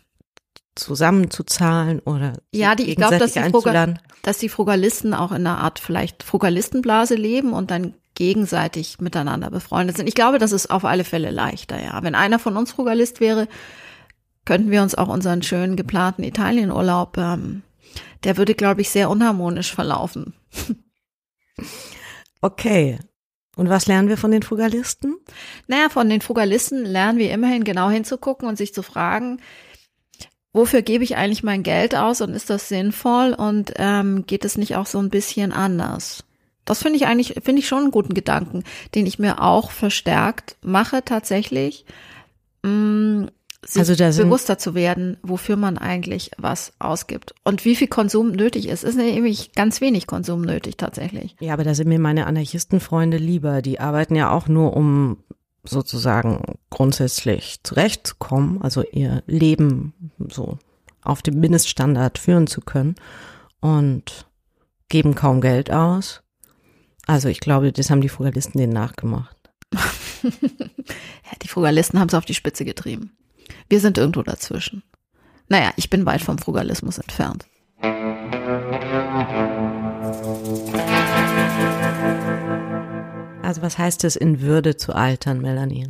[0.74, 5.30] zusammen zu zahlen oder Ja, die, ich glaube, dass die, Frugal, dass die Frugalisten auch
[5.30, 10.06] in einer Art vielleicht Frugalistenblase leben und dann gegenseitig miteinander befreundet sind.
[10.08, 12.02] Ich glaube, das ist auf alle Fälle leichter, ja.
[12.02, 13.48] Wenn einer von uns Frugalist wäre,
[14.44, 17.62] könnten wir uns auch unseren schönen geplanten Italienurlaub, ähm,
[18.24, 20.34] der würde, glaube ich, sehr unharmonisch verlaufen.
[22.42, 22.98] Okay.
[23.56, 25.16] Und was lernen wir von den Frugalisten?
[25.66, 29.40] Naja, von den Frugalisten lernen wir immerhin genau hinzugucken und sich zu fragen,
[30.52, 34.58] wofür gebe ich eigentlich mein Geld aus und ist das sinnvoll und ähm, geht es
[34.58, 36.22] nicht auch so ein bisschen anders?
[36.66, 38.62] Das finde ich eigentlich, finde ich schon einen guten Gedanken,
[38.94, 41.86] den ich mir auch verstärkt mache tatsächlich.
[42.62, 43.28] Mh,
[43.64, 48.68] sich Also bewusster zu werden, wofür man eigentlich was ausgibt und wie viel Konsum nötig
[48.68, 48.84] ist.
[48.84, 51.36] Ist nämlich ganz wenig Konsum nötig tatsächlich.
[51.40, 53.62] Ja, aber da sind mir meine Anarchistenfreunde lieber.
[53.62, 55.18] Die arbeiten ja auch nur, um
[55.64, 60.58] sozusagen grundsätzlich zurechtzukommen, also ihr Leben so
[61.02, 62.94] auf dem Mindeststandard führen zu können
[63.60, 64.26] und
[64.88, 66.22] geben kaum Geld aus.
[67.06, 69.36] Also ich glaube, das haben die Frugalisten denen nachgemacht.
[70.22, 73.16] Ja, die Frugalisten haben es auf die Spitze getrieben.
[73.68, 74.82] Wir sind irgendwo dazwischen.
[75.48, 77.46] Naja, ich bin weit vom Frugalismus entfernt.
[83.42, 85.88] Also was heißt es, in Würde zu altern, Melanie?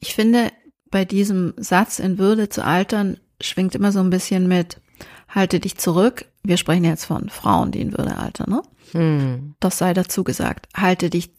[0.00, 0.52] Ich finde,
[0.90, 4.80] bei diesem Satz in Würde zu altern schwingt immer so ein bisschen mit,
[5.28, 6.26] halte dich zurück.
[6.42, 8.62] Wir sprechen jetzt von Frauen, die in Würde altern, ne?
[8.92, 9.54] Hm.
[9.60, 10.68] Das sei dazu gesagt.
[10.74, 11.30] Halte dich,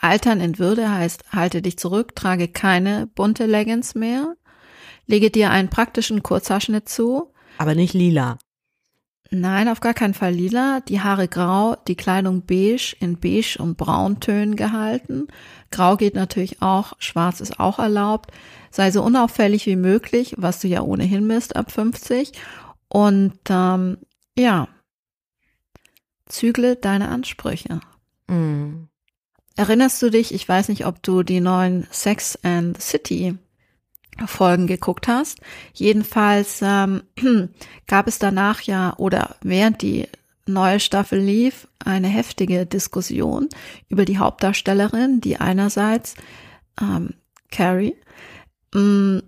[0.00, 4.34] altern in Würde heißt, halte dich zurück, trage keine bunte Leggings mehr,
[5.06, 7.32] lege dir einen praktischen Kurzhaarschnitt zu.
[7.58, 8.38] Aber nicht lila.
[9.30, 10.80] Nein, auf gar keinen Fall lila.
[10.80, 15.28] Die Haare grau, die Kleidung beige, in beige und brauntönen gehalten.
[15.70, 18.30] Grau geht natürlich auch, schwarz ist auch erlaubt.
[18.70, 22.32] Sei so unauffällig wie möglich, was du ja ohnehin bist ab 50.
[22.88, 23.98] Und ähm,
[24.36, 24.68] ja,
[26.26, 27.80] zügle deine Ansprüche.
[28.30, 28.87] Hm.
[29.58, 33.38] Erinnerst du dich, ich weiß nicht, ob du die neuen Sex and the City
[34.24, 35.40] Folgen geguckt hast.
[35.72, 37.02] Jedenfalls ähm,
[37.88, 40.06] gab es danach ja oder während die
[40.46, 43.48] neue Staffel lief eine heftige Diskussion
[43.88, 46.14] über die Hauptdarstellerin, die einerseits
[46.80, 47.14] ähm,
[47.50, 47.96] Carrie
[48.72, 49.22] mh,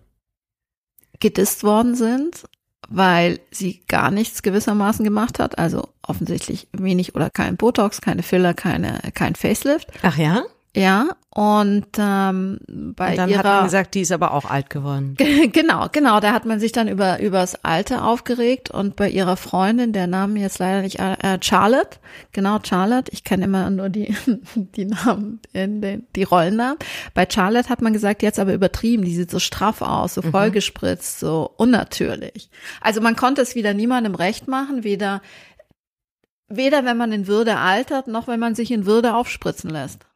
[1.18, 2.44] gedisst worden sind,
[2.90, 8.52] weil sie gar nichts gewissermaßen gemacht hat, also offensichtlich wenig oder kein Botox, keine Filler,
[8.52, 9.88] keine kein Facelift.
[10.02, 10.42] Ach ja?
[10.76, 14.70] Ja, und ähm, bei Und dann ihrer hat man gesagt, die ist aber auch alt
[14.70, 15.16] geworden.
[15.52, 19.92] genau, genau, da hat man sich dann über übers Alter aufgeregt und bei ihrer Freundin,
[19.92, 21.98] der Name jetzt leider nicht äh, Charlotte,
[22.30, 24.14] genau Charlotte, ich kenne immer nur die
[24.54, 26.78] die Namen in den die Rollennamen.
[27.14, 31.18] Bei Charlotte hat man gesagt, jetzt aber übertrieben, die sieht so straff aus, so vollgespritzt,
[31.18, 32.48] so unnatürlich.
[32.80, 35.20] Also man konnte es wieder niemandem recht machen, weder
[36.48, 40.06] weder wenn man in Würde altert, noch wenn man sich in Würde aufspritzen lässt.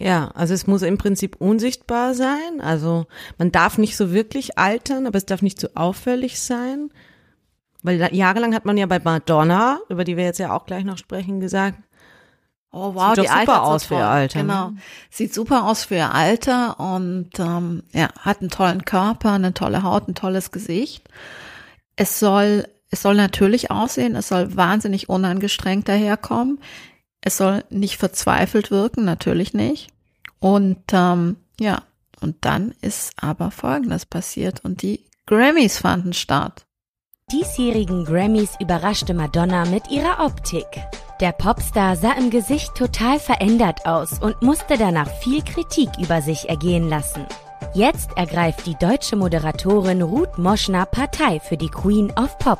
[0.00, 2.60] Ja, also es muss im Prinzip unsichtbar sein.
[2.60, 3.06] Also
[3.38, 6.90] man darf nicht so wirklich altern, aber es darf nicht zu auffällig sein.
[7.82, 10.98] Weil jahrelang hat man ja bei Madonna, über die wir jetzt ja auch gleich noch
[10.98, 11.78] sprechen, gesagt,
[12.72, 14.06] Oh wow, Sieht die super so aus für ihr.
[14.06, 14.44] Alter, ne?
[14.44, 14.72] Genau,
[15.10, 19.82] sieht super aus für ihr Alter und ähm, ja, hat einen tollen Körper, eine tolle
[19.82, 21.08] Haut, ein tolles Gesicht.
[21.96, 26.60] Es soll, es soll natürlich aussehen, es soll wahnsinnig unangestrengt daherkommen.
[27.20, 29.88] Es soll nicht verzweifelt wirken, natürlich nicht.
[30.38, 31.82] Und ähm, ja,
[32.20, 36.64] und dann ist aber Folgendes passiert und die Grammys fanden statt.
[37.30, 40.66] diesjährigen Grammys überraschte Madonna mit ihrer Optik.
[41.20, 46.48] Der Popstar sah im Gesicht total verändert aus und musste danach viel Kritik über sich
[46.48, 47.26] ergehen lassen.
[47.74, 52.58] Jetzt ergreift die deutsche Moderatorin Ruth Moschner Partei für die Queen of Pop.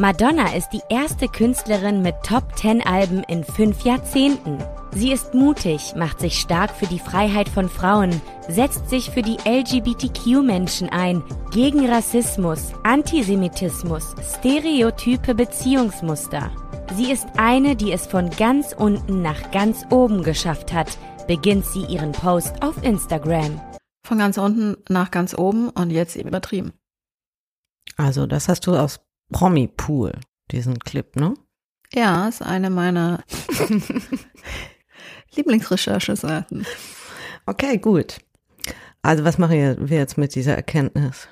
[0.00, 4.58] Madonna ist die erste Künstlerin mit Top 10 Alben in fünf Jahrzehnten.
[4.92, 9.38] Sie ist mutig, macht sich stark für die Freiheit von Frauen, setzt sich für die
[9.44, 16.48] LGBTQ-Menschen ein, gegen Rassismus, Antisemitismus, stereotype Beziehungsmuster.
[16.94, 20.96] Sie ist eine, die es von ganz unten nach ganz oben geschafft hat,
[21.26, 23.60] beginnt sie ihren Post auf Instagram.
[24.06, 26.72] Von ganz unten nach ganz oben und jetzt eben übertrieben.
[27.96, 29.00] also das hast du aus
[29.30, 30.12] Promi Pool,
[30.50, 31.34] diesen Clip, ne?
[31.92, 33.24] Ja, ist eine meiner
[35.34, 36.66] Lieblingsrechercheseiten.
[37.46, 38.18] Okay, gut.
[39.02, 41.28] Also was machen wir jetzt mit dieser Erkenntnis?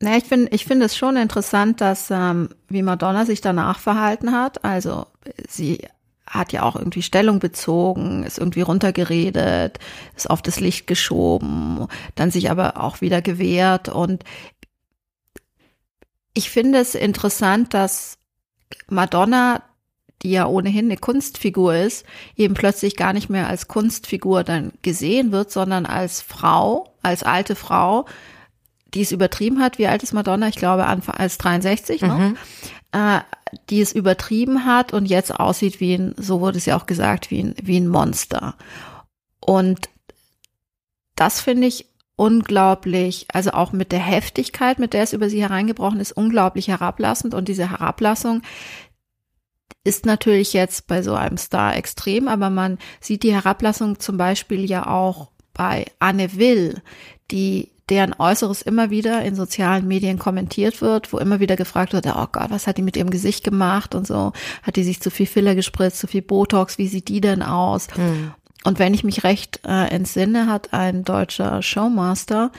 [0.00, 4.32] Na, ich finde, ich finde es schon interessant, dass ähm, wie Madonna sich danach verhalten
[4.32, 4.64] hat.
[4.64, 5.06] Also
[5.48, 5.86] sie
[6.26, 9.78] hat ja auch irgendwie Stellung bezogen, ist irgendwie runtergeredet,
[10.16, 13.88] ist auf das Licht geschoben, dann sich aber auch wieder gewehrt.
[13.88, 14.24] Und
[16.34, 18.18] ich finde es interessant, dass
[18.88, 19.62] Madonna,
[20.22, 22.04] die ja ohnehin eine Kunstfigur ist,
[22.36, 27.54] eben plötzlich gar nicht mehr als Kunstfigur dann gesehen wird, sondern als Frau, als alte
[27.54, 28.06] Frau,
[28.94, 29.78] die es übertrieben hat.
[29.78, 30.48] Wie alt ist Madonna?
[30.48, 32.34] Ich glaube, Anfang als 63, ne?
[32.92, 33.20] Äh,
[33.70, 37.30] die es übertrieben hat und jetzt aussieht wie ein, so wurde es ja auch gesagt,
[37.30, 38.56] wie ein, wie ein Monster.
[39.40, 39.88] Und
[41.14, 41.86] das finde ich
[42.16, 47.34] unglaublich, also auch mit der Heftigkeit, mit der es über sie hereingebrochen ist, unglaublich herablassend.
[47.34, 48.42] Und diese Herablassung,
[49.84, 54.64] ist natürlich jetzt bei so einem Star extrem, aber man sieht die Herablassung zum Beispiel
[54.64, 56.82] ja auch bei Anne Will,
[57.30, 62.06] die deren Äußeres immer wieder in sozialen Medien kommentiert wird, wo immer wieder gefragt wird,
[62.06, 65.10] oh Gott, was hat die mit ihrem Gesicht gemacht und so, hat die sich zu
[65.10, 67.88] viel Filler gespritzt, zu viel Botox, wie sieht die denn aus?
[67.94, 68.32] Mhm.
[68.64, 72.50] Und wenn ich mich recht äh, entsinne, hat ein deutscher Showmaster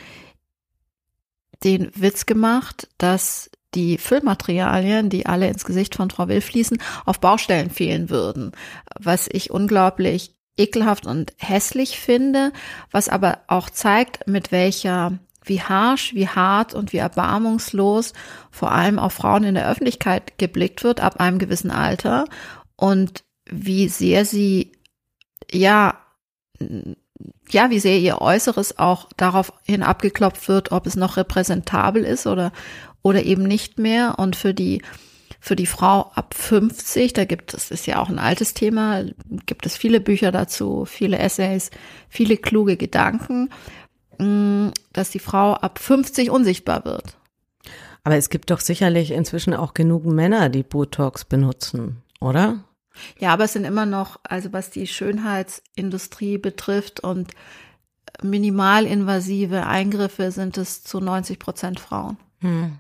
[1.64, 7.20] den Witz gemacht, dass die Füllmaterialien, die alle ins Gesicht von Frau Will fließen, auf
[7.20, 8.52] Baustellen fehlen würden,
[8.98, 12.54] was ich unglaublich ekelhaft und hässlich finde,
[12.92, 18.14] was aber auch zeigt, mit welcher wie harsh, wie hart und wie erbarmungslos
[18.50, 22.26] vor allem auf Frauen in der Öffentlichkeit geblickt wird ab einem gewissen Alter
[22.76, 24.72] und wie sehr sie
[25.56, 26.00] ja
[27.50, 32.52] ja, wie sehr ihr Äußeres auch daraufhin abgeklopft wird, ob es noch repräsentabel ist oder
[33.02, 34.82] oder eben nicht mehr und für die
[35.40, 39.04] für die Frau ab 50, da gibt es, ist ja auch ein altes Thema,
[39.46, 41.70] gibt es viele Bücher dazu, viele Essays,
[42.10, 43.50] viele kluge Gedanken,
[44.18, 47.18] mm, dass die Frau ab 50 unsichtbar wird.
[48.04, 52.64] Aber es gibt doch sicherlich inzwischen auch genug Männer, die Botox benutzen, oder?
[53.20, 57.32] Ja, aber es sind immer noch, also was die Schönheitsindustrie betrifft und
[58.22, 62.18] minimalinvasive Eingriffe sind es zu 90 Prozent Frauen.
[62.40, 62.80] Hm.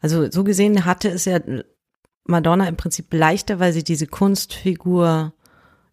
[0.00, 1.40] Also so gesehen hatte es ja
[2.24, 5.32] Madonna im Prinzip leichter, weil sie diese Kunstfigur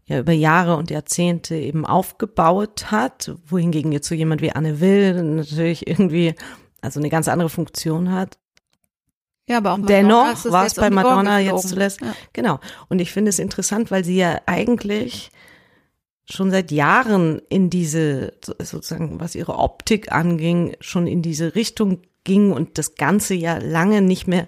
[0.06, 5.22] ja über Jahre und Jahrzehnte eben aufgebaut hat, wohingegen jetzt so jemand wie Anne Will
[5.24, 6.36] natürlich irgendwie
[6.82, 8.38] also eine ganz andere Funktion hat.
[9.50, 12.02] Ja, aber auch dennoch war es bei Madonna jetzt zuletzt.
[12.02, 12.14] Ja.
[12.34, 12.60] Genau.
[12.88, 15.32] Und ich finde es interessant, weil sie ja eigentlich
[16.30, 22.52] schon seit Jahren in diese, sozusagen, was ihre Optik anging, schon in diese Richtung ging
[22.52, 24.48] und das Ganze ja lange nicht mehr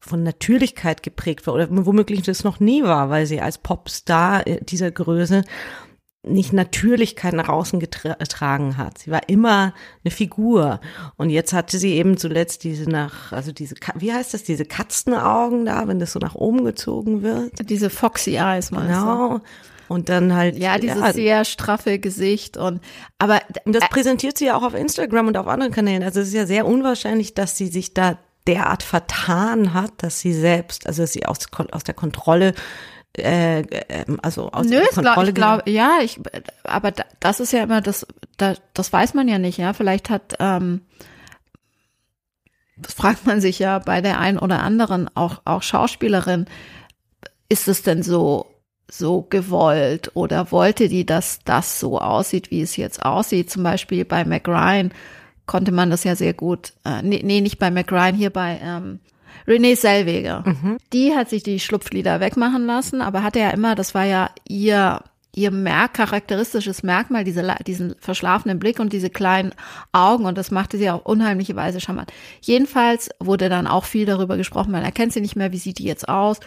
[0.00, 4.90] von Natürlichkeit geprägt war oder womöglich das noch nie war, weil sie als Popstar dieser
[4.90, 5.44] Größe
[6.26, 8.98] nicht Natürlichkeit nach außen getragen hat.
[8.98, 10.80] Sie war immer eine Figur.
[11.16, 15.66] Und jetzt hatte sie eben zuletzt diese nach, also diese, wie heißt das, diese Katzenaugen
[15.66, 17.68] da, wenn das so nach oben gezogen wird?
[17.68, 19.40] Diese Foxy Eyes meinst Genau.
[19.86, 20.56] Und dann halt.
[20.56, 22.80] Ja, dieses ja, sehr straffe Gesicht und,
[23.18, 23.40] aber.
[23.66, 26.02] Und das äh, präsentiert sie ja auch auf Instagram und auf anderen Kanälen.
[26.02, 30.32] Also es ist ja sehr unwahrscheinlich, dass sie sich da derart vertan hat, dass sie
[30.32, 31.38] selbst, also dass sie aus,
[31.72, 32.54] aus der Kontrolle
[33.16, 36.20] äh, ähm, also aus Nö, der Kontrolle glaub, ich glaube, ja, ich,
[36.64, 38.06] aber das ist ja immer das,
[38.36, 39.72] das, das weiß man ja nicht, ja.
[39.72, 40.82] Vielleicht hat, ähm,
[42.76, 46.46] das fragt man sich ja bei der einen oder anderen, auch, auch Schauspielerin,
[47.48, 48.46] ist es denn so,
[48.90, 53.50] so gewollt oder wollte die, dass das so aussieht, wie es jetzt aussieht?
[53.50, 54.92] Zum Beispiel bei McRyan
[55.46, 59.00] konnte man das ja sehr gut, äh, nee, nee, nicht bei McRyan, hier bei ähm,
[59.46, 60.44] Renee Selweger.
[60.46, 60.78] Mhm.
[60.92, 65.00] Die hat sich die Schlupflieder wegmachen lassen, aber hatte ja immer, das war ja ihr
[65.36, 69.52] ihr Merk, charakteristisches Merkmal, diese, diesen verschlafenen Blick und diese kleinen
[69.92, 72.12] Augen und das machte sie auf unheimliche Weise charmant.
[72.40, 75.84] Jedenfalls wurde dann auch viel darüber gesprochen, man erkennt sie nicht mehr, wie sieht die
[75.84, 76.38] jetzt aus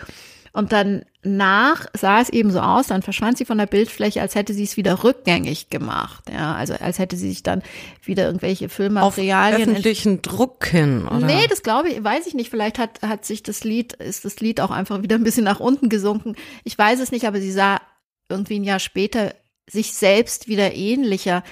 [0.53, 4.35] und dann nach sah es eben so aus, dann verschwand sie von der Bildfläche, als
[4.35, 6.25] hätte sie es wieder rückgängig gemacht.
[6.31, 7.61] Ja, also als hätte sie sich dann
[8.03, 9.61] wieder irgendwelche Filmmaterialien.
[9.63, 11.25] Auf öffentlichen Drucken, oder?
[11.25, 12.49] Nee, das glaube ich, weiß ich nicht.
[12.49, 15.59] Vielleicht hat, hat sich das Lied, ist das Lied auch einfach wieder ein bisschen nach
[15.59, 16.35] unten gesunken.
[16.63, 17.81] Ich weiß es nicht, aber sie sah
[18.29, 19.33] irgendwie ein Jahr später
[19.69, 21.43] sich selbst wieder ähnlicher.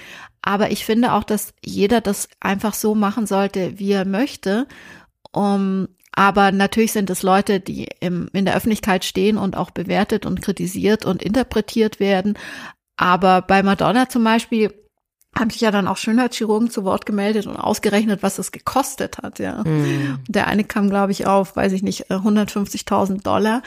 [0.42, 4.66] Aber ich finde auch, dass jeder das einfach so machen sollte, wie er möchte.
[5.32, 10.24] Um, aber natürlich sind es Leute, die im, in der Öffentlichkeit stehen und auch bewertet
[10.24, 12.38] und kritisiert und interpretiert werden.
[12.96, 14.72] Aber bei Madonna zum Beispiel
[15.38, 19.38] haben sich ja dann auch Schönheitschirurgen zu Wort gemeldet und ausgerechnet, was es gekostet hat,
[19.38, 19.62] ja.
[19.64, 20.20] Mhm.
[20.26, 23.62] Der eine kam, glaube ich, auf, weiß ich nicht, 150.000 Dollar.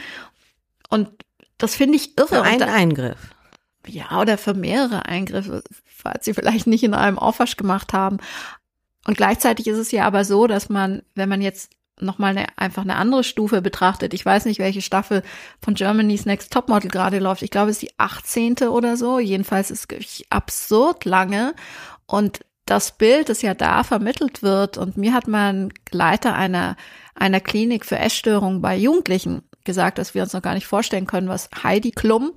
[0.89, 1.09] Und
[1.59, 2.27] das finde ich irre.
[2.29, 3.19] Für einen Eingriff.
[3.85, 8.17] Ja, oder für mehrere Eingriffe, falls sie vielleicht nicht in einem Aufwasch gemacht haben.
[9.05, 11.69] Und gleichzeitig ist es ja aber so, dass man, wenn man jetzt
[12.01, 14.13] nochmal eine, einfach eine andere Stufe betrachtet.
[14.13, 15.23] Ich weiß nicht, welche Staffel
[15.61, 17.41] von Germany's Next Topmodel gerade läuft.
[17.41, 18.69] Ich glaube, es ist die 18.
[18.69, 19.19] oder so.
[19.19, 21.53] Jedenfalls ist es absurd lange.
[22.05, 26.75] Und das Bild, das ja da vermittelt wird, und mir hat mein Leiter einer,
[27.15, 31.29] einer Klinik für Essstörungen bei Jugendlichen gesagt, dass wir uns noch gar nicht vorstellen können,
[31.29, 32.31] was Heidi Klum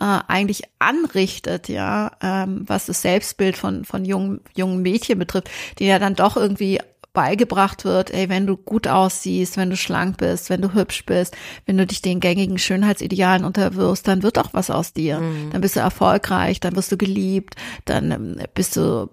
[0.00, 5.86] äh, eigentlich anrichtet, ja, ähm, was das Selbstbild von von jungen jungen Mädchen betrifft, die
[5.86, 6.80] ja dann doch irgendwie
[7.18, 11.36] beigebracht wird, ey, wenn du gut aussiehst, wenn du schlank bist, wenn du hübsch bist,
[11.66, 15.18] wenn du dich den gängigen Schönheitsidealen unterwirfst, dann wird auch was aus dir.
[15.18, 15.50] Mhm.
[15.50, 17.56] Dann bist du erfolgreich, dann wirst du geliebt,
[17.86, 19.10] dann ähm, bist du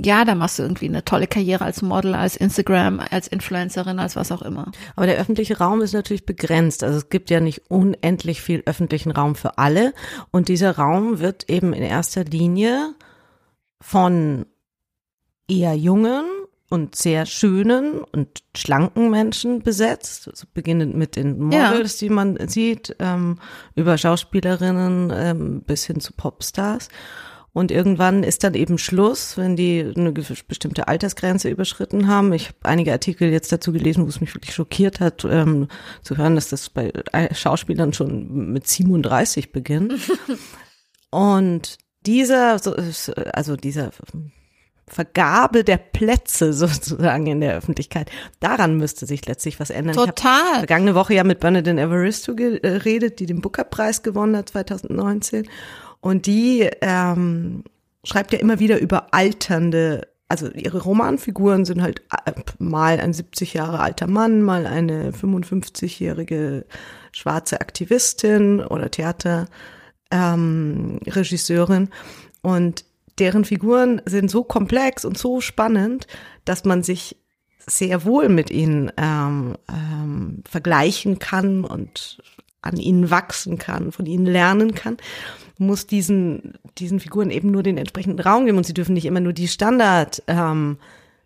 [0.00, 4.16] ja, da machst du irgendwie eine tolle Karriere als Model, als Instagram, als Influencerin, als
[4.16, 4.72] was auch immer.
[4.96, 6.82] Aber der öffentliche Raum ist natürlich begrenzt.
[6.82, 9.92] Also es gibt ja nicht unendlich viel öffentlichen Raum für alle.
[10.32, 12.94] Und dieser Raum wird eben in erster Linie
[13.80, 14.46] von
[15.48, 16.24] eher jungen
[16.70, 22.06] und sehr schönen und schlanken Menschen besetzt, also beginnend mit den Models, ja.
[22.06, 23.38] die man sieht, ähm,
[23.74, 26.88] über Schauspielerinnen ähm, bis hin zu Popstars.
[27.54, 32.32] Und irgendwann ist dann eben Schluss, wenn die eine bestimmte Altersgrenze überschritten haben.
[32.32, 35.68] Ich habe einige Artikel jetzt dazu gelesen, wo es mich wirklich schockiert hat, ähm,
[36.02, 36.92] zu hören, dass das bei
[37.32, 39.94] Schauspielern schon mit 37 beginnt.
[41.10, 42.60] Und dieser,
[43.32, 43.90] also dieser
[44.88, 48.10] Vergabe der Plätze sozusagen in der Öffentlichkeit.
[48.40, 49.94] Daran müsste sich letztlich was ändern.
[49.94, 50.52] Total.
[50.52, 55.48] Ich vergangene Woche ja mit Bernadette Evaristo geredet, die den Booker-Preis gewonnen hat 2019.
[56.00, 57.64] Und die ähm,
[58.04, 63.54] schreibt ja immer wieder über alternde, also ihre Romanfiguren sind halt äh, mal ein 70
[63.54, 66.66] Jahre alter Mann, mal eine 55-jährige
[67.12, 71.82] schwarze Aktivistin oder Theaterregisseurin.
[71.82, 71.88] Ähm,
[72.42, 72.84] und
[73.18, 76.06] deren Figuren sind so komplex und so spannend,
[76.44, 77.16] dass man sich
[77.58, 82.18] sehr wohl mit ihnen ähm, ähm, vergleichen kann und
[82.62, 84.96] an ihnen wachsen kann, von ihnen lernen kann
[85.58, 89.20] muss diesen, diesen Figuren eben nur den entsprechenden Raum geben und sie dürfen nicht immer
[89.20, 90.78] nur die Standard, ähm,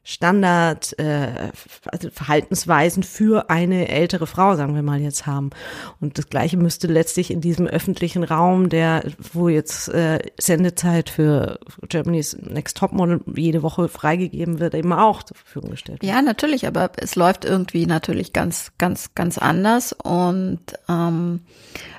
[0.05, 1.53] Standard äh,
[1.87, 5.51] also Verhaltensweisen für eine ältere Frau, sagen wir mal jetzt haben.
[6.01, 11.61] Und das Gleiche müsste letztlich in diesem öffentlichen Raum, der wo jetzt äh, Sendezeit für
[11.89, 16.03] Germany's Next Topmodel jede Woche freigegeben wird, eben auch zur Verfügung gestellt.
[16.03, 21.43] Ja, natürlich, aber es läuft irgendwie natürlich ganz, ganz, ganz anders und ähm,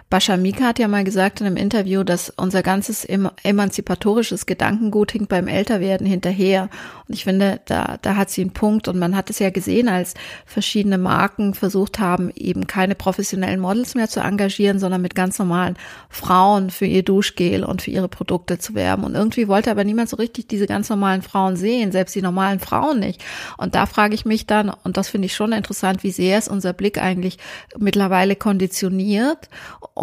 [0.10, 5.30] Bascha Mika hat ja mal gesagt in einem Interview, dass unser ganzes emanzipatorisches Gedankengut hinkt
[5.30, 6.70] beim Älterwerden hinterher.
[7.08, 8.88] Und ich finde, da, da hat sie einen Punkt.
[8.88, 10.14] Und man hat es ja gesehen, als
[10.45, 15.78] verschiedene Marken versucht haben, eben keine professionellen Models mehr zu engagieren, sondern mit ganz normalen
[16.10, 19.04] Frauen für ihr Duschgel und für ihre Produkte zu werben.
[19.04, 22.60] Und irgendwie wollte aber niemand so richtig diese ganz normalen Frauen sehen, selbst die normalen
[22.60, 23.24] Frauen nicht.
[23.58, 26.49] Und da frage ich mich dann, und das finde ich schon interessant, wie sehr ist
[26.49, 27.39] unser Blick eigentlich
[27.78, 29.49] mittlerweile konditioniert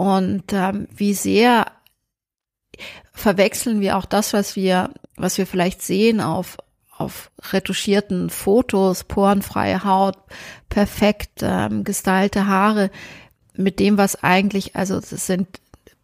[0.01, 1.67] und ähm, wie sehr
[3.13, 6.57] verwechseln wir auch das, was wir, was wir vielleicht sehen auf
[6.97, 10.19] auf retuschierten Fotos, porenfreie Haut,
[10.69, 12.91] perfekt ähm, gestylte Haare,
[13.55, 15.49] mit dem, was eigentlich, also das sind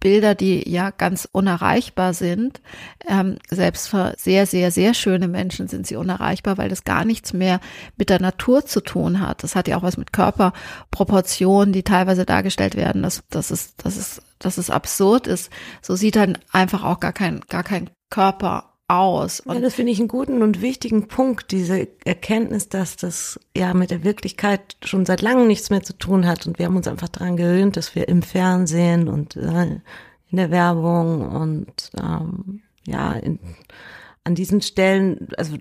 [0.06, 2.60] Bilder, die ja ganz unerreichbar sind.
[3.08, 7.32] Ähm, selbst für sehr, sehr, sehr schöne Menschen sind sie unerreichbar, weil das gar nichts
[7.32, 7.58] mehr
[7.96, 9.42] mit der Natur zu tun hat.
[9.42, 13.96] Das hat ja auch was mit Körperproportionen, die teilweise dargestellt werden, dass, dass, es, dass,
[13.96, 15.50] es, dass es absurd ist.
[15.82, 19.40] So sieht dann einfach auch gar kein, gar kein Körper aus.
[19.40, 23.74] Und ja, das finde ich einen guten und wichtigen Punkt, diese Erkenntnis, dass das ja
[23.74, 26.88] mit der Wirklichkeit schon seit langem nichts mehr zu tun hat und wir haben uns
[26.88, 29.80] einfach daran gewöhnt, dass wir im Fernsehen und äh,
[30.30, 33.38] in der Werbung und ähm, ja in,
[34.26, 35.56] an diesen Stellen, also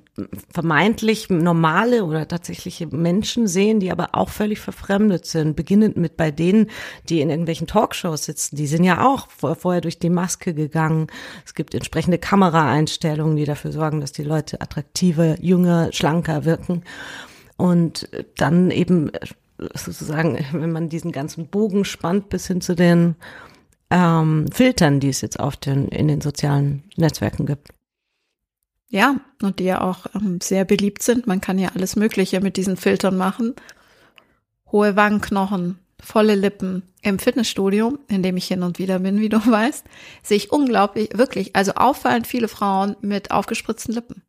[0.51, 5.55] vermeintlich normale oder tatsächliche Menschen sehen, die aber auch völlig verfremdet sind.
[5.55, 6.72] Beginnend mit bei denen,
[7.07, 8.55] die in irgendwelchen Talkshows sitzen.
[8.55, 11.07] Die sind ja auch vorher durch die Maske gegangen.
[11.45, 16.84] Es gibt entsprechende Kameraeinstellungen, die dafür sorgen, dass die Leute attraktiver, jünger, schlanker wirken.
[17.57, 19.11] Und dann eben
[19.76, 23.16] sozusagen, wenn man diesen ganzen Bogen spannt bis hin zu den
[23.91, 27.70] ähm, Filtern, die es jetzt auf den, in den sozialen Netzwerken gibt.
[28.90, 31.28] Ja, und die ja auch ähm, sehr beliebt sind.
[31.28, 33.56] Man kann ja alles Mögliche mit diesen Filtern machen.
[34.72, 36.84] Hohe Wangenknochen, volle Lippen.
[37.02, 39.86] Im Fitnessstudio, in dem ich hin und wieder bin, wie du weißt,
[40.24, 44.22] sehe ich unglaublich, wirklich, also auffallend viele Frauen mit aufgespritzten Lippen.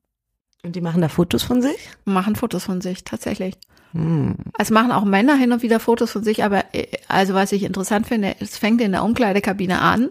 [0.62, 1.88] Und die machen da Fotos von sich?
[2.04, 3.54] Machen Fotos von sich, tatsächlich.
[3.92, 4.34] Hm.
[4.58, 7.62] Es machen auch Männer hin und wieder Fotos von sich, aber äh, also was ich
[7.62, 10.10] interessant finde, es fängt in der Umkleidekabine an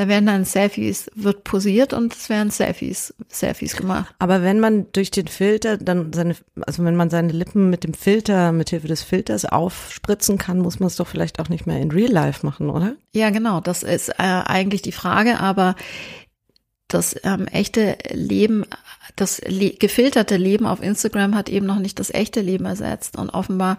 [0.00, 4.14] da werden dann Selfies, wird posiert und es werden Selfies, Selfies gemacht.
[4.18, 6.36] Aber wenn man durch den Filter dann seine,
[6.66, 10.80] also wenn man seine Lippen mit dem Filter, mit Hilfe des Filters aufspritzen kann, muss
[10.80, 12.96] man es doch vielleicht auch nicht mehr in Real Life machen, oder?
[13.12, 13.60] Ja, genau.
[13.60, 15.76] Das ist äh, eigentlich die Frage, aber
[16.88, 18.64] das ähm, echte Leben,
[19.16, 23.28] das le gefilterte Leben auf Instagram hat eben noch nicht das echte Leben ersetzt und
[23.28, 23.76] offenbar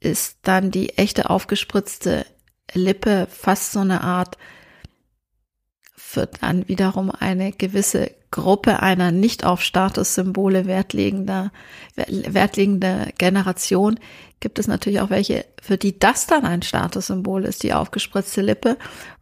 [0.00, 2.26] ist dann die echte aufgespritzte
[2.72, 4.38] Lippe fast so eine Art
[6.14, 11.52] für dann wiederum eine gewisse Gruppe einer nicht auf Statussymbole wertlegender,
[11.96, 14.00] wertlegender Generation
[14.40, 18.76] gibt es natürlich auch welche, für die das dann ein Statussymbol ist, die aufgespritzte Lippe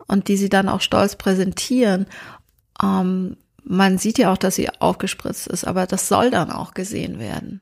[0.06, 2.06] und die sie dann auch stolz präsentieren,
[2.82, 7.18] ähm, man sieht ja auch, dass sie aufgespritzt ist, aber das soll dann auch gesehen
[7.18, 7.60] werden.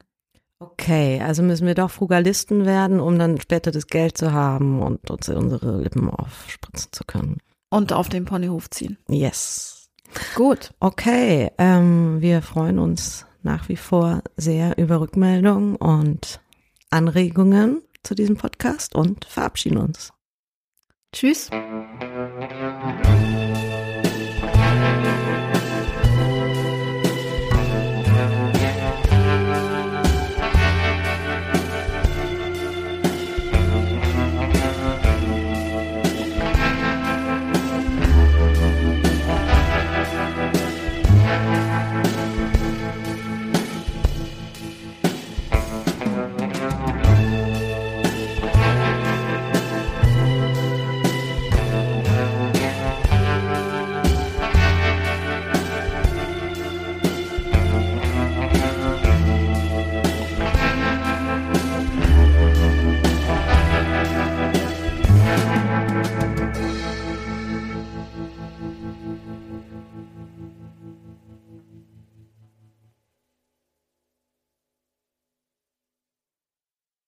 [0.58, 5.10] Okay, also müssen wir doch Frugalisten werden, um dann später das Geld zu haben und
[5.10, 7.38] uns unsere Lippen aufspritzen zu können.
[7.70, 8.98] Und auf den Ponyhof ziehen.
[9.08, 9.88] Yes.
[10.34, 10.72] Gut.
[10.80, 16.40] Okay, ähm, wir freuen uns nach wie vor sehr über Rückmeldungen und
[16.90, 20.12] Anregungen zu diesem Podcast und verabschieden uns.
[21.12, 21.50] Tschüss.